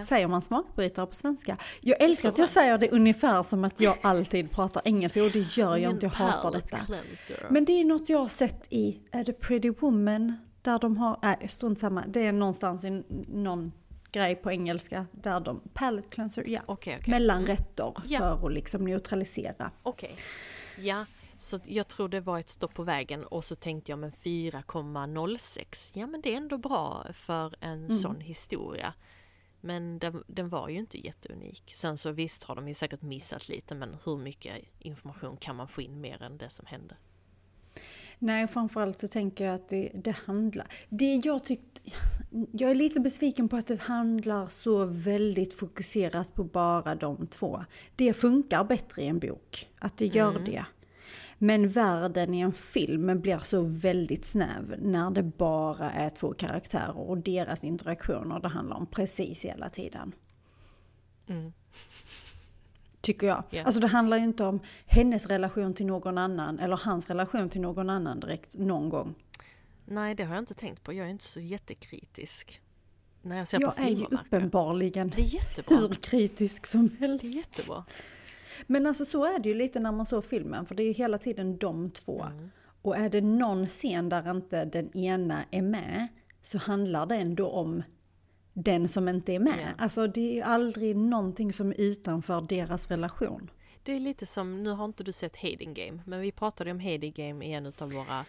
[0.09, 1.57] Säger man smakbrytare på svenska?
[1.81, 5.57] Jag älskar att jag säger det ungefär som att jag alltid pratar engelska och det
[5.57, 6.77] gör jag inte, jag hatar detta.
[6.77, 7.47] Cleanser.
[7.51, 10.37] Men det är något jag har sett i, är det Pretty Woman?
[10.63, 13.73] Där de har, nej strunt samma, det är någonstans i någon
[14.13, 16.61] grej på engelska där de, palette cleanser, ja.
[16.67, 17.11] Okay, okay.
[17.11, 18.03] Mellanrätter mm.
[18.05, 18.19] ja.
[18.19, 19.71] för att liksom neutralisera.
[19.83, 20.11] Okej.
[20.13, 20.87] Okay.
[20.87, 21.07] Ja,
[21.39, 25.91] så jag tror det var ett stopp på vägen och så tänkte jag men 4,06,
[25.95, 27.91] ja men det är ändå bra för en mm.
[27.91, 28.95] sån historia.
[29.67, 31.73] Men den, den, var ju inte jätteunik.
[31.75, 35.69] Sen så visst har de ju säkert missat lite men hur mycket information kan man
[35.69, 36.97] få in mer än det som hände?
[38.19, 40.67] Nej, framförallt så tänker jag att det, det handlar...
[40.89, 41.81] Det jag tyckte...
[42.53, 47.65] Jag är lite besviken på att det handlar så väldigt fokuserat på bara de två.
[47.97, 50.45] Det funkar bättre i en bok, att det gör mm.
[50.45, 50.65] det.
[51.39, 56.99] Men världen i en film blir så väldigt snäv när det bara är två karaktärer
[56.99, 60.13] och deras interaktioner det handlar om precis hela tiden.
[61.27, 61.53] Mm.
[63.01, 63.45] Tycker jag.
[63.51, 63.67] Yeah.
[63.67, 67.61] Alltså det handlar ju inte om hennes relation till någon annan eller hans relation till
[67.61, 69.15] någon annan direkt någon gång.
[69.85, 70.93] Nej, det har jag inte tänkt på.
[70.93, 72.61] Jag är inte så jättekritisk.
[73.23, 73.83] När jag ser jag på.
[73.83, 75.13] Jag är ju uppenbarligen
[75.69, 77.23] hur kritisk som helst.
[77.23, 77.85] Det är jättebra.
[78.67, 80.93] Men alltså så är det ju lite när man såg filmen, för det är ju
[80.93, 82.23] hela tiden de två.
[82.23, 82.51] Mm.
[82.83, 86.09] Och är det någon scen där inte den ena är med,
[86.43, 87.83] så handlar det ändå om
[88.53, 89.59] den som inte är med.
[89.63, 89.83] Ja.
[89.85, 93.51] Alltså det är aldrig någonting som är utanför deras relation.
[93.83, 96.81] Det är lite som, nu har inte du sett Hating Game, men vi pratade om
[96.81, 98.25] Hating Game i en av våra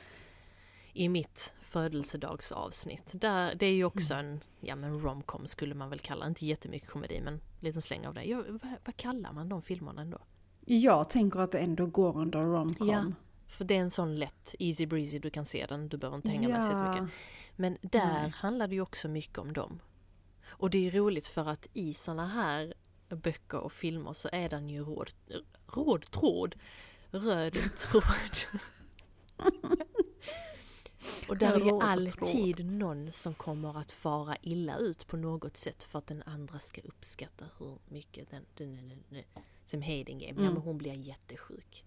[0.97, 3.11] i mitt födelsedagsavsnitt.
[3.13, 4.25] Där, det är ju också mm.
[4.25, 8.07] en, ja men romcom skulle man väl kalla, inte jättemycket komedi men en liten släng
[8.07, 8.23] av det.
[8.23, 10.17] Ja, vad, vad, kallar man de filmerna ändå?
[10.65, 12.87] Jag tänker att det ändå går under romcom.
[12.89, 13.11] Ja,
[13.47, 16.29] för det är en sån lätt, easy breezy, du kan se den, du behöver inte
[16.29, 16.55] hänga ja.
[16.55, 17.15] med så mycket.
[17.55, 18.29] Men där Nej.
[18.35, 19.79] handlar det ju också mycket om dem.
[20.47, 22.73] Och det är roligt för att i såna här
[23.09, 25.09] böcker och filmer så är den ju råd,
[25.67, 26.55] råd tråd,
[27.11, 28.61] röd tråd.
[31.29, 35.83] Och där är ju alltid någon som kommer att fara illa ut på något sätt
[35.83, 38.45] för att den andra ska uppskatta hur mycket den...
[38.55, 39.23] den, den, den,
[39.65, 40.53] som Hayden Game, ja Mm.
[40.53, 41.85] men hon blir jättesjuk.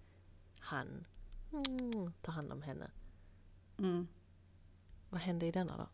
[0.59, 1.07] Han
[1.53, 2.91] mm, tar hand om henne.
[3.79, 4.09] Mm.
[5.11, 5.87] Vad hände i denna då?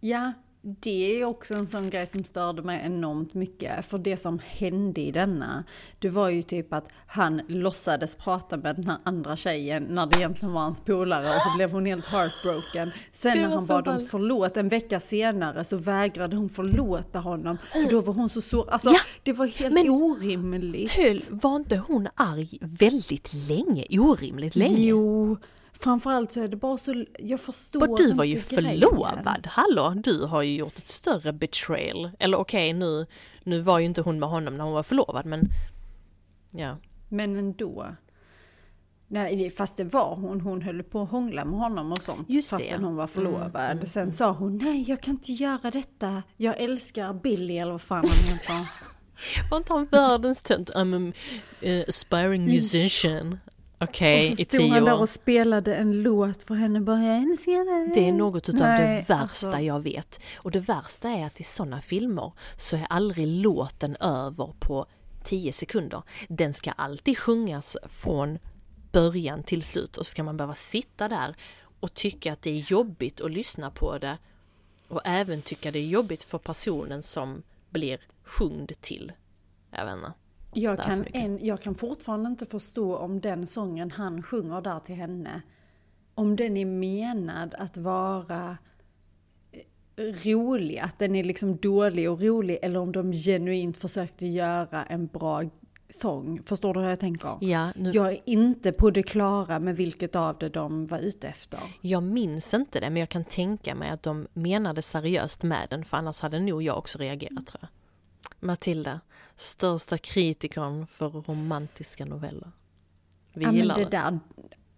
[0.00, 0.32] Ja,
[0.64, 3.86] det är också en sån grej som störde mig enormt mycket.
[3.86, 5.64] För det som hände i denna,
[5.98, 10.18] det var ju typ att han låtsades prata med den här andra tjejen när det
[10.18, 12.90] egentligen var hans polare och så blev hon helt heartbroken.
[13.12, 17.58] Sen när han bad om förlåt en vecka senare så vägrade hon förlåta honom.
[17.72, 18.68] För då var hon så sårad.
[18.68, 20.92] Alltså Ja, det var helt men- orimligt.
[20.92, 23.86] Höll, var inte hon arg väldigt länge?
[23.90, 24.80] Orimligt länge?
[24.80, 25.36] Jo,
[25.82, 28.80] framförallt så är det bara så, jag förstår Och du var ju grejen.
[28.80, 32.10] förlovad, hallå, du har ju gjort ett större betrayal.
[32.18, 33.06] Eller okej, nu,
[33.42, 35.42] nu var ju inte hon med honom när hon var förlovad, men
[36.50, 36.76] ja.
[37.08, 37.86] Men ändå.
[39.08, 40.40] Nej, det- fast det var hon.
[40.40, 42.30] Hon höll på att hångla med honom och sånt.
[42.30, 42.86] Just det, fastän ja.
[42.86, 43.56] hon var förlovad.
[43.56, 46.22] Mm, mm, Sen sa hon, nej jag kan inte göra detta.
[46.36, 48.66] Jag älskar Billy eller vad fan han heter.
[49.50, 50.70] Var inte han världens tönt?
[50.70, 51.12] I'm a
[51.66, 53.38] uh, aspiring musician.
[53.82, 55.00] Okej, och så i stod tio han där år.
[55.00, 56.80] och spelade en låt för henne.
[56.80, 57.94] Bara, jag älskar dig.
[57.94, 59.58] Det är något utav Nej, det värsta alltså.
[59.58, 60.20] jag vet.
[60.36, 64.86] Och det värsta är att i sådana filmer så är aldrig låten över på
[65.24, 66.02] 10 sekunder.
[66.28, 68.38] Den ska alltid sjungas från
[68.92, 71.36] början till slut och ska man behöva sitta där
[71.80, 74.18] och tycka att det är jobbigt att lyssna på det
[74.88, 79.12] och även tycka det är jobbigt för personen som blir sjungd till.
[79.70, 80.12] Jag vet inte.
[80.54, 84.94] Jag kan, en, jag kan fortfarande inte förstå om den sången han sjunger där till
[84.94, 85.42] henne,
[86.14, 88.58] om den är menad att vara
[89.52, 94.84] eh, rolig, att den är liksom dålig och rolig, eller om de genuint försökte göra
[94.84, 95.42] en bra
[96.00, 96.42] sång.
[96.46, 97.38] Förstår du hur jag tänker?
[97.40, 101.28] Ja, nu, Jag är inte på det klara med vilket av det de var ute
[101.28, 101.60] efter.
[101.80, 105.84] Jag minns inte det, men jag kan tänka mig att de menade seriöst med den,
[105.84, 107.68] för annars hade nog jag också reagerat tror jag.
[108.42, 109.00] Matilda,
[109.36, 112.50] största kritikern för romantiska noveller.
[113.34, 113.90] Vi ja, gillar det det.
[113.90, 114.20] där,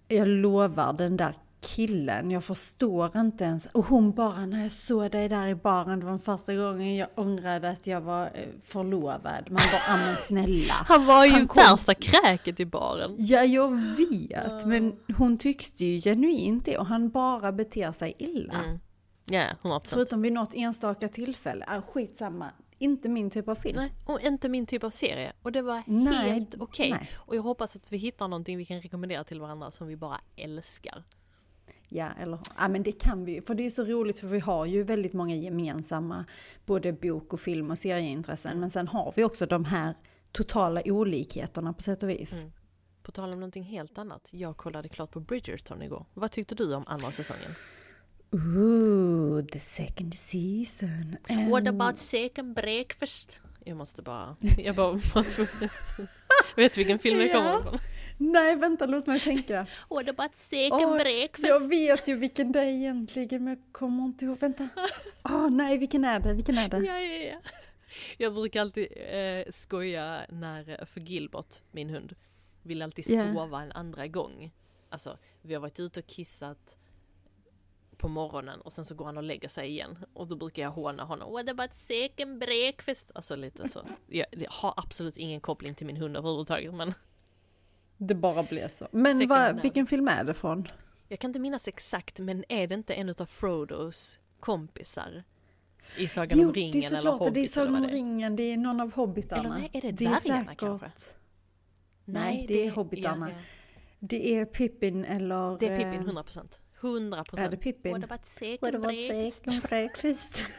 [0.08, 3.66] jag lovar den där killen, jag förstår inte ens.
[3.66, 6.96] Och hon bara, när jag såg dig där i baren, det var den första gången
[6.96, 9.50] jag ångrade att jag var eh, förlovad.
[9.50, 10.74] Man bara, men snälla.
[10.74, 13.14] Han var ju Han kom- värsta kräket i baren.
[13.18, 18.54] Ja, jag vet, men hon tyckte ju genuint det och han bara beter sig illa.
[18.64, 18.78] Mm.
[19.26, 19.80] Ja, 100%.
[19.84, 21.64] Förutom vid något enstaka tillfälle.
[21.68, 23.76] Ah, skitsamma, inte min typ av film.
[23.76, 25.32] Nej, och inte min typ av serie.
[25.42, 26.90] Och det var Nej, helt okej.
[26.90, 27.10] nej.
[27.14, 30.20] Och jag hoppas att vi hittar någonting vi kan rekommendera till varandra som vi bara
[30.36, 31.04] älskar.
[31.88, 33.40] Ja, eller ja, men det kan vi.
[33.40, 36.24] För det är så roligt för vi har ju väldigt många gemensamma
[36.66, 38.60] både bok och film och serieintressen.
[38.60, 39.94] Men sen har vi också de här
[40.32, 42.42] totala olikheterna på sätt och vis.
[42.42, 42.52] Mm.
[43.02, 44.28] På tal om någonting helt annat.
[44.32, 46.06] Jag kollade klart på Bridgerton igår.
[46.14, 47.50] Vad tyckte du om andra säsongen?
[48.32, 51.16] Ooh, the second season.
[51.28, 53.40] And- What about second breakfast?
[53.64, 54.36] Jag måste bara...
[54.58, 54.92] Jag bara...
[56.56, 57.78] vet vilken film det kommer ifrån?
[58.18, 59.66] Nej, vänta, låt mig tänka.
[59.90, 61.48] What about second Åh, breakfast?
[61.48, 64.38] jag vet ju vilken det är egentligen, men jag kommer inte ihåg.
[64.38, 64.68] Vänta.
[65.24, 66.34] Åh nej, vilken är det?
[66.34, 66.76] Vilken är det?
[66.76, 67.38] Ja, ja, ja.
[68.18, 72.14] Jag brukar alltid eh, skoja när, för Gilbert, min hund,
[72.62, 73.22] vill alltid Ja.
[73.34, 74.52] sova en andra gång.
[74.88, 76.76] Alltså, vi har varit ute och kissat
[77.94, 79.98] på morgonen och sen så går han och lägger sig igen.
[80.12, 81.32] Och då brukar jag håna honom.
[81.32, 83.10] What about second breakfast?
[83.14, 83.80] Alltså lite så.
[84.06, 86.94] Jag, jag har absolut ingen koppling till min hund överhuvudtaget men
[87.96, 88.88] Det bara blev så.
[88.90, 89.64] Men nap.
[89.64, 90.66] vilken film är det från?
[91.08, 95.24] jag kan inte minnas exakt men är det inte en av Frodos kompisar?
[95.96, 97.88] I Sagan om ringen det är eller såklart det är Hobbit eller Sagan om det
[97.88, 99.42] ringen, det är någon av hobbitarna.
[99.42, 100.90] Eller nej, är det det säkert, kanske?
[102.04, 103.30] Nej, det är hobbitarna.
[103.30, 103.42] Ja, ja.
[103.98, 105.58] Det är Pippin eller...
[105.58, 106.14] Det är Pippin, eh,
[106.88, 107.24] 100%.
[107.24, 107.44] 100%.
[107.44, 107.92] Är det Pippin?
[107.92, 109.44] What about second What about breakfast?
[109.44, 110.44] second breakfast?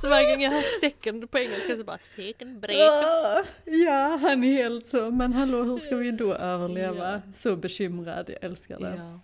[0.00, 3.50] Så varje gång jag hör second på engelska så bara second breakfast.
[3.64, 5.10] Ja, han är helt så.
[5.10, 7.12] Men hallå, hur ska vi då överleva?
[7.12, 7.20] Ja.
[7.34, 8.94] Så bekymrad, jag älskar det.
[8.98, 9.20] Ja.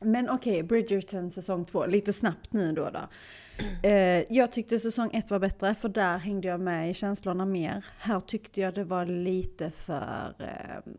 [0.00, 2.90] Men okej, Bridgerton säsong två, lite snabbt nu då.
[2.90, 3.08] då.
[3.88, 7.84] Eh, jag tyckte säsong ett var bättre, för där hängde jag med i känslorna mer.
[7.98, 10.34] Här tyckte jag det var lite för...
[10.38, 10.92] Eh,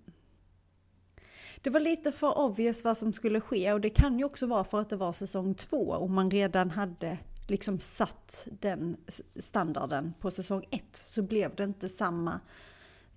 [1.68, 4.64] det var lite för obvious vad som skulle ske och det kan ju också vara
[4.64, 8.98] för att det var säsong två och man redan hade liksom satt den
[9.36, 12.40] standarden på säsong ett så blev det inte samma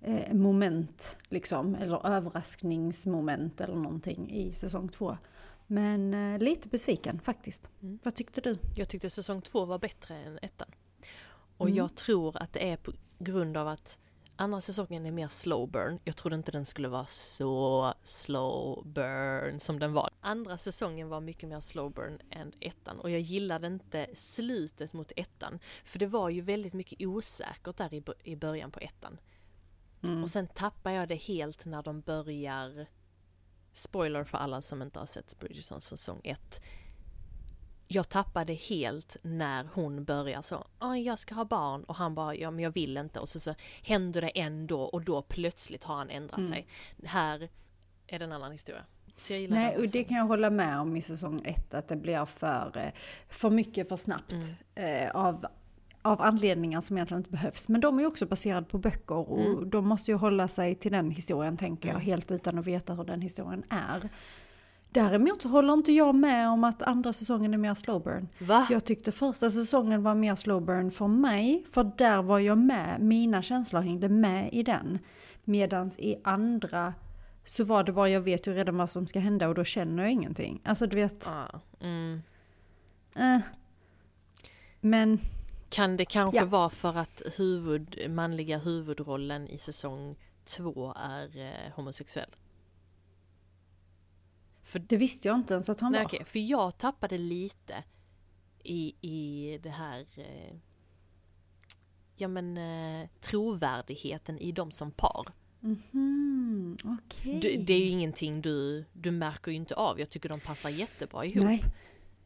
[0.01, 5.17] eh, moment liksom, eller överraskningsmoment eller någonting i säsong två.
[5.67, 7.69] Men eh, lite besviken faktiskt.
[7.81, 7.99] Mm.
[8.03, 8.57] Vad tyckte du?
[8.75, 10.67] Jag tyckte säsong två var bättre än ettan.
[11.57, 11.77] Och Mm.
[11.77, 13.99] jag tror att det är på grund av att
[14.41, 15.99] andra säsongen är mer slow burn.
[16.03, 20.09] Jag trodde inte den skulle vara så slow burn som den var.
[20.21, 25.11] Andra säsongen var mycket mer slow burn än ettan och jag gillade inte slutet mot
[25.15, 25.59] ettan.
[25.83, 29.19] För det var ju väldigt mycket osäkert där i, i början på ettan.
[30.03, 30.23] Mm.
[30.23, 32.85] Och sen tappar jag det helt när de börjar
[33.73, 36.61] Spoiler för alla som inte har sett Bridgerton säsong 1
[37.93, 40.65] jag tappade helt när hon börjar så,
[41.05, 43.55] jag ska ha barn och han bara, ja men jag vill inte och så, så
[43.83, 46.49] händer det ändå och då plötsligt har han ändrat mm.
[46.49, 46.67] sig.
[47.03, 47.49] Här
[48.07, 48.81] är det en annan historia.
[49.49, 52.71] Nej, och det kan jag hålla med om i säsong ett, att det blir för,
[52.77, 52.91] eh,
[53.29, 54.35] för mycket för snabbt.
[54.75, 55.07] Mm.
[55.07, 55.45] Eh, av,
[56.01, 57.69] av anledningar som egentligen inte behövs.
[57.69, 59.69] Men de är ju också baserade på böcker och mm.
[59.69, 62.05] de måste ju hålla sig till den historien tänker jag, mm.
[62.05, 64.09] helt utan att veta hur den historien är.
[64.93, 68.27] Däremot håller inte jag med om att andra säsongen är mer slowburn.
[68.39, 68.67] Va?
[68.69, 73.41] Jag tyckte första säsongen var mer slowburn för mig, för där var jag med, mina
[73.41, 74.99] känslor hängde med i den.
[75.43, 76.93] Medans i andra
[77.45, 80.03] så var det bara, jag vet ju redan vad som ska hända och då känner
[80.03, 80.61] jag ingenting.
[80.65, 81.27] Alltså du vet.
[81.27, 82.21] Ah, mm.
[83.15, 83.39] eh.
[84.81, 85.19] Men.
[85.69, 86.45] Kan det kanske ja.
[86.45, 90.15] vara för att huvud, manliga huvudrollen i säsong
[90.45, 92.29] två är eh, homosexuell?
[94.71, 96.05] För det visste jag inte ens att han nej, var.
[96.05, 97.83] Okay, för jag tappade lite
[98.63, 100.55] i, i det här eh,
[102.15, 105.27] ja men eh, trovärdigheten i dem som par.
[105.63, 107.39] Mm okay.
[107.39, 109.99] det, det är ju ingenting du, du märker ju inte av.
[109.99, 111.43] Jag tycker de passar jättebra ihop.
[111.45, 111.63] Nej.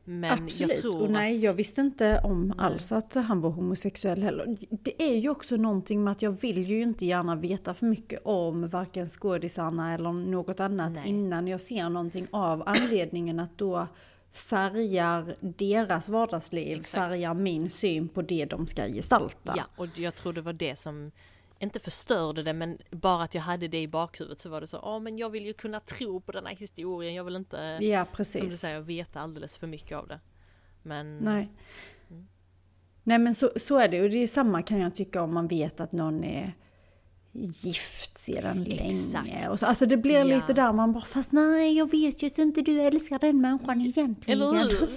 [0.07, 0.71] Men Absolut.
[0.71, 1.43] jag tror och nej, att...
[1.43, 2.55] jag visste inte om nej.
[2.59, 4.57] alls att han var homosexuell heller.
[4.69, 8.19] Det är ju också någonting med att jag vill ju inte gärna veta för mycket
[8.23, 11.09] om varken skådisarna eller något annat nej.
[11.09, 13.87] innan jag ser någonting av anledningen att då
[14.31, 16.91] färgar deras vardagsliv, Exakt.
[16.91, 19.53] färgar min syn på det de ska gestalta.
[19.57, 21.11] Ja, och jag tror det var det som
[21.59, 24.79] inte förstörde det men bara att jag hade det i bakhuvudet så var det så,
[24.83, 28.05] ja men jag vill ju kunna tro på den här historien, jag vill inte, ja,
[28.13, 28.41] precis.
[28.41, 30.19] som du säger, veta alldeles för mycket av det.
[30.83, 31.17] Men...
[31.17, 31.49] Nej.
[32.09, 32.27] Mm.
[33.03, 35.47] Nej men så, så är det, och det är samma kan jag tycka om man
[35.47, 36.53] vet att någon är
[37.35, 39.49] gift sedan länge.
[39.49, 40.23] Och så, alltså det blir ja.
[40.23, 43.81] lite där man bara, fast nej jag vet ju att inte du älskar den människan
[43.81, 44.41] egentligen.
[44.41, 44.89] Eller hur?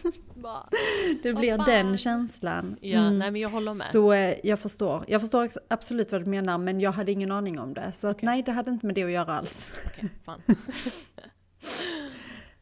[1.23, 2.77] det blir den känslan.
[2.81, 3.19] Ja, mm.
[3.19, 3.87] nej men jag håller med.
[3.93, 5.05] Så eh, jag förstår.
[5.09, 7.93] Jag förstår absolut vad du menar men jag hade ingen aning om det.
[7.93, 9.71] Så att, nej det hade inte med det att göra alls.
[9.87, 10.09] Okay.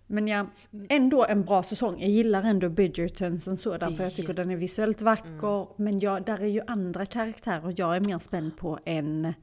[0.07, 0.47] Men ja,
[0.89, 2.01] ändå en bra säsong.
[2.01, 5.63] Jag gillar ändå Bridgerton som sådan för jag tycker den är visuellt vacker.
[5.63, 5.69] Mm.
[5.77, 9.35] Men ja, där är ju andra karaktärer jag är mer spänd på än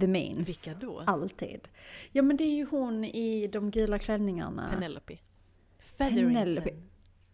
[0.00, 0.48] the mains.
[0.48, 1.02] Vilka då?
[1.06, 1.68] Alltid.
[2.12, 4.70] Ja men det är ju hon i de gula klänningarna.
[4.74, 5.18] Penelope.
[5.98, 6.70] Penelope.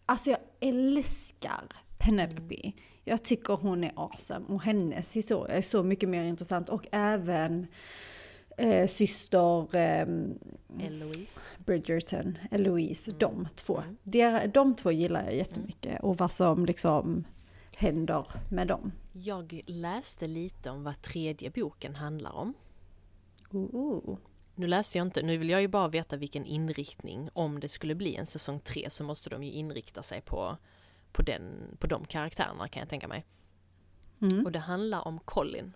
[0.05, 2.55] Alltså jag älskar Penelope.
[2.55, 2.77] Mm.
[3.03, 7.67] Jag tycker hon är awesome och hennes historia är så mycket mer intressant och även
[8.57, 10.07] eh, syster eh,
[10.79, 11.39] Eloise.
[11.57, 13.19] Bridgerton, Eloise, mm.
[13.19, 13.77] de två.
[13.77, 13.97] Mm.
[14.03, 17.23] De, de två gillar jag jättemycket och vad som liksom
[17.75, 18.91] händer med dem.
[19.23, 22.53] Jag läste lite om vad tredje boken handlar om.
[23.53, 24.17] Uh.
[24.55, 27.29] Nu läste jag inte, nu vill jag ju bara veta vilken inriktning.
[27.33, 30.57] Om det skulle bli en säsong tre så måste de ju inrikta sig på,
[31.11, 31.43] på, den,
[31.79, 33.25] på de karaktärerna kan jag tänka mig.
[34.21, 34.45] Mm.
[34.45, 35.73] Och det handlar om Colin.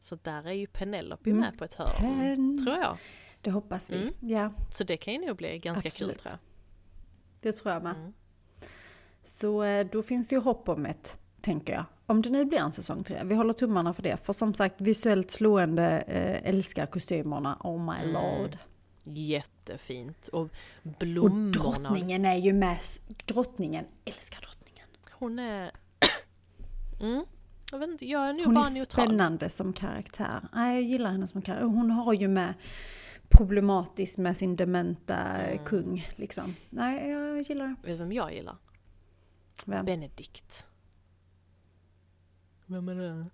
[0.00, 1.40] Så där är ju Penelope mm.
[1.40, 2.64] med på ett hörn, Pen...
[2.64, 2.98] tror jag.
[3.40, 4.14] Det hoppas vi, mm.
[4.20, 4.52] ja.
[4.74, 6.14] Så det kan ju nog bli ganska Absolut.
[6.14, 6.38] kul tror jag.
[7.40, 7.96] Det tror jag med.
[7.96, 8.12] Mm.
[9.24, 11.84] Så eh, då finns det ju hopp om ett tänker jag.
[12.06, 13.22] Om det nu blir en säsong tre.
[13.24, 14.16] Vi håller tummarna för det.
[14.26, 17.56] För som sagt, visuellt slående, eh, älskar kostymerna.
[17.60, 18.12] Oh my mm.
[18.12, 18.56] lord.
[19.04, 20.28] Jättefint.
[20.28, 20.48] Och
[20.82, 21.46] blommorna.
[21.46, 22.78] Och drottningen är ju med.
[23.24, 24.86] Drottningen, älskar drottningen.
[25.10, 25.70] Hon är...
[27.00, 27.24] mm.
[27.72, 29.06] Jag vet inte, jag är nog Hon bara är neutral.
[29.06, 30.40] spännande som karaktär.
[30.52, 31.66] Nej, jag gillar henne som karaktär.
[31.66, 32.54] Hon har ju med
[33.28, 35.64] problematiskt med sin dementa mm.
[35.64, 36.54] kung liksom.
[36.70, 38.56] Nej, jag gillar Vet du vem jag gillar?
[39.66, 39.86] Vem?
[39.86, 40.66] Benedikt.
[42.70, 43.26] Vem är det?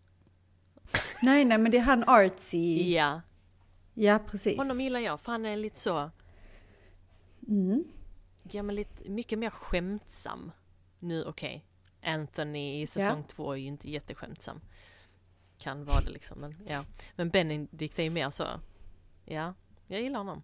[1.23, 2.95] Nej, nej, men det är han artsy.
[2.95, 3.21] Ja.
[3.95, 4.59] Ja, precis.
[4.59, 6.11] Honom gillar jag, för han är lite så...
[7.49, 7.85] Mm.
[8.43, 10.53] Ja, men lite, mycket mer skämtsam.
[10.99, 11.65] Nu, okej.
[12.01, 12.13] Okay.
[12.13, 13.25] Anthony i säsong ja.
[13.29, 14.61] två är ju inte jätteskämtsam.
[15.59, 16.85] Kan vara det liksom, men ja.
[17.17, 18.45] Men Benedict är ju mer så...
[19.25, 19.55] Ja,
[19.87, 20.43] jag gillar honom.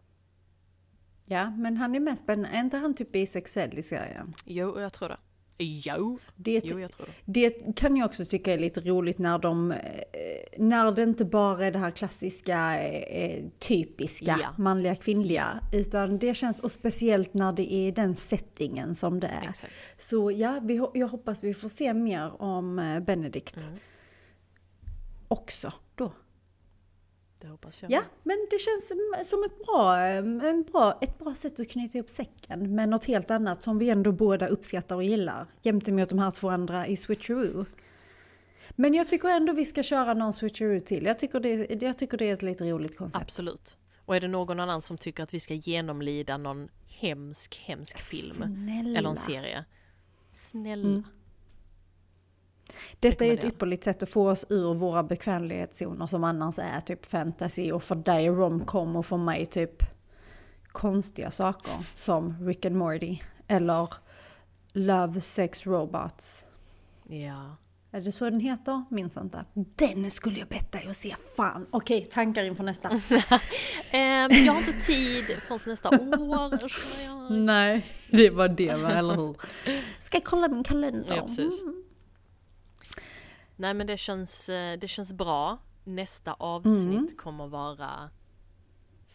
[1.25, 2.57] Ja, men han är mest spännande.
[2.57, 4.35] Är inte han typ bisexuell i serien?
[4.45, 5.19] Jo, jag tror det.
[5.59, 7.49] Jo, det, jo jag tror det.
[7.49, 9.79] det kan jag också tycka är lite roligt när de, eh,
[10.59, 14.49] när det inte bara är det här klassiska, eh, typiska ja.
[14.59, 15.61] manliga kvinnliga.
[15.73, 19.49] Utan det känns, och speciellt när det är den settingen som det är.
[19.49, 19.73] Exakt.
[19.99, 23.57] Så ja, vi, jag hoppas vi får se mer om eh, Benedikt.
[23.57, 23.79] Mm.
[25.29, 26.13] Också då.
[27.43, 27.91] Det hoppas jag.
[27.91, 28.89] Ja, men det känns
[29.29, 33.31] som- ett bra, en bra, ett bra sätt att knyta ihop säcken med något helt
[33.31, 35.47] annat som vi ändå båda uppskattar och gillar.
[35.63, 37.65] Jämte mot de här två andra i Switcheroo.
[38.71, 41.05] Men jag tycker ändå vi ska köra någon Switcheroo till.
[41.05, 43.23] Jag tycker det, jag tycker det är ett lite roligt koncept.
[43.23, 43.77] Absolut.
[44.05, 48.35] Och är det någon annan som tycker att vi ska genomlida någon hemsk, hemsk film
[48.35, 48.99] Snälla.
[48.99, 49.65] eller en serie.
[50.31, 50.89] Snälla.
[50.89, 51.03] Mm.
[53.01, 57.07] Detta är ett ypperligt sätt att få oss ur våra bekvämlighetszoner som annars är typ
[57.07, 59.83] fantasy och för dig romcom och för mig typ
[60.67, 63.19] konstiga saker som Rick and Morty
[63.49, 63.95] eller
[64.73, 66.45] Love, Sex, Robots.
[67.09, 67.57] Ja.
[67.95, 68.85] Är det så den heter?
[68.91, 69.45] Minns inte.
[69.55, 71.67] Den skulle jag bett dig att se, fan.
[71.71, 72.89] Okej, tankar inför nästa.
[73.91, 75.99] Ehm, jag har inte tid förrän nästa år.
[77.05, 77.31] jag.
[77.31, 79.37] Nej, det var det va, eller hur?
[79.99, 81.17] Ska jag kolla min kalender?
[81.17, 81.63] Ja, precis.
[81.63, 81.82] Mm.
[83.63, 85.59] Nej men det känns, eh, det känns bra.
[85.85, 87.17] Nästa avsnitt Mm.
[87.17, 88.11] kommer vara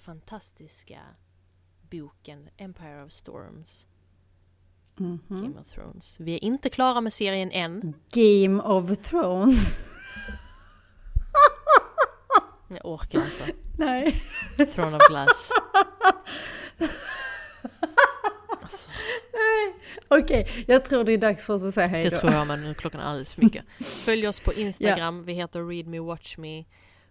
[0.05, 0.99] fantastiska
[1.89, 3.87] boken Empire of Storms,
[4.95, 5.19] Mhm.
[5.29, 6.19] Game of Thrones.
[6.19, 7.93] Vi är inte klara med serien än.
[8.11, 9.75] Game of Thrones.
[12.69, 13.53] Jag orkar inte.
[13.77, 14.21] Nej.
[14.73, 15.51] Throne of Glass.
[18.61, 18.89] Alltså,
[20.07, 22.15] Okej, jag tror det är dags för oss att säga hej det då.
[22.17, 23.65] tror jag men nu är klockan alldeles för mycket.
[24.07, 26.63] Följ oss på Instagram, vi heter Read Me Watch Me.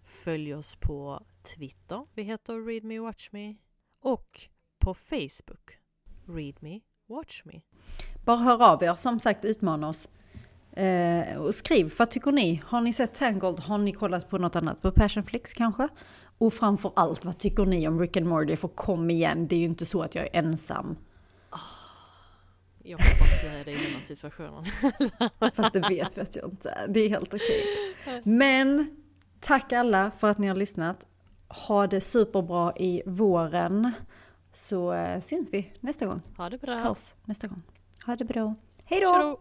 [0.04, 3.54] Följ oss på Twitter, vi heter Read Me Watch Me.
[4.02, 4.40] Och
[4.78, 5.78] på Facebook,
[6.26, 7.60] Read Me Watch Me.
[8.24, 10.08] Bara hör av er, som sagt utmana oss.
[10.72, 12.62] Eh, och skriv, vad tycker ni?
[12.64, 13.60] Har ni sett Tangled?
[13.60, 14.82] Har ni kollat på något annat?
[14.82, 15.88] På Passionflix kanske?
[16.38, 18.56] Och framför allt, vad tycker ni om Rick and Morty?
[18.56, 20.96] För kom igen, det är ju inte så att jag är ensam.
[22.88, 24.64] Jag hoppas du är det i den här situationen.
[25.54, 26.86] Fast det vet, vet jag inte.
[26.88, 27.64] Det är helt okej.
[28.24, 28.96] Men
[29.40, 31.06] tack alla för att ni har lyssnat.
[31.48, 33.92] Ha det superbra i våren.
[34.52, 36.22] Så eh, syns vi nästa gång.
[36.36, 36.74] Ha det bra.
[36.74, 37.62] Hörs nästa gång.
[38.06, 38.54] Ha det bra.
[38.84, 39.40] Hej då!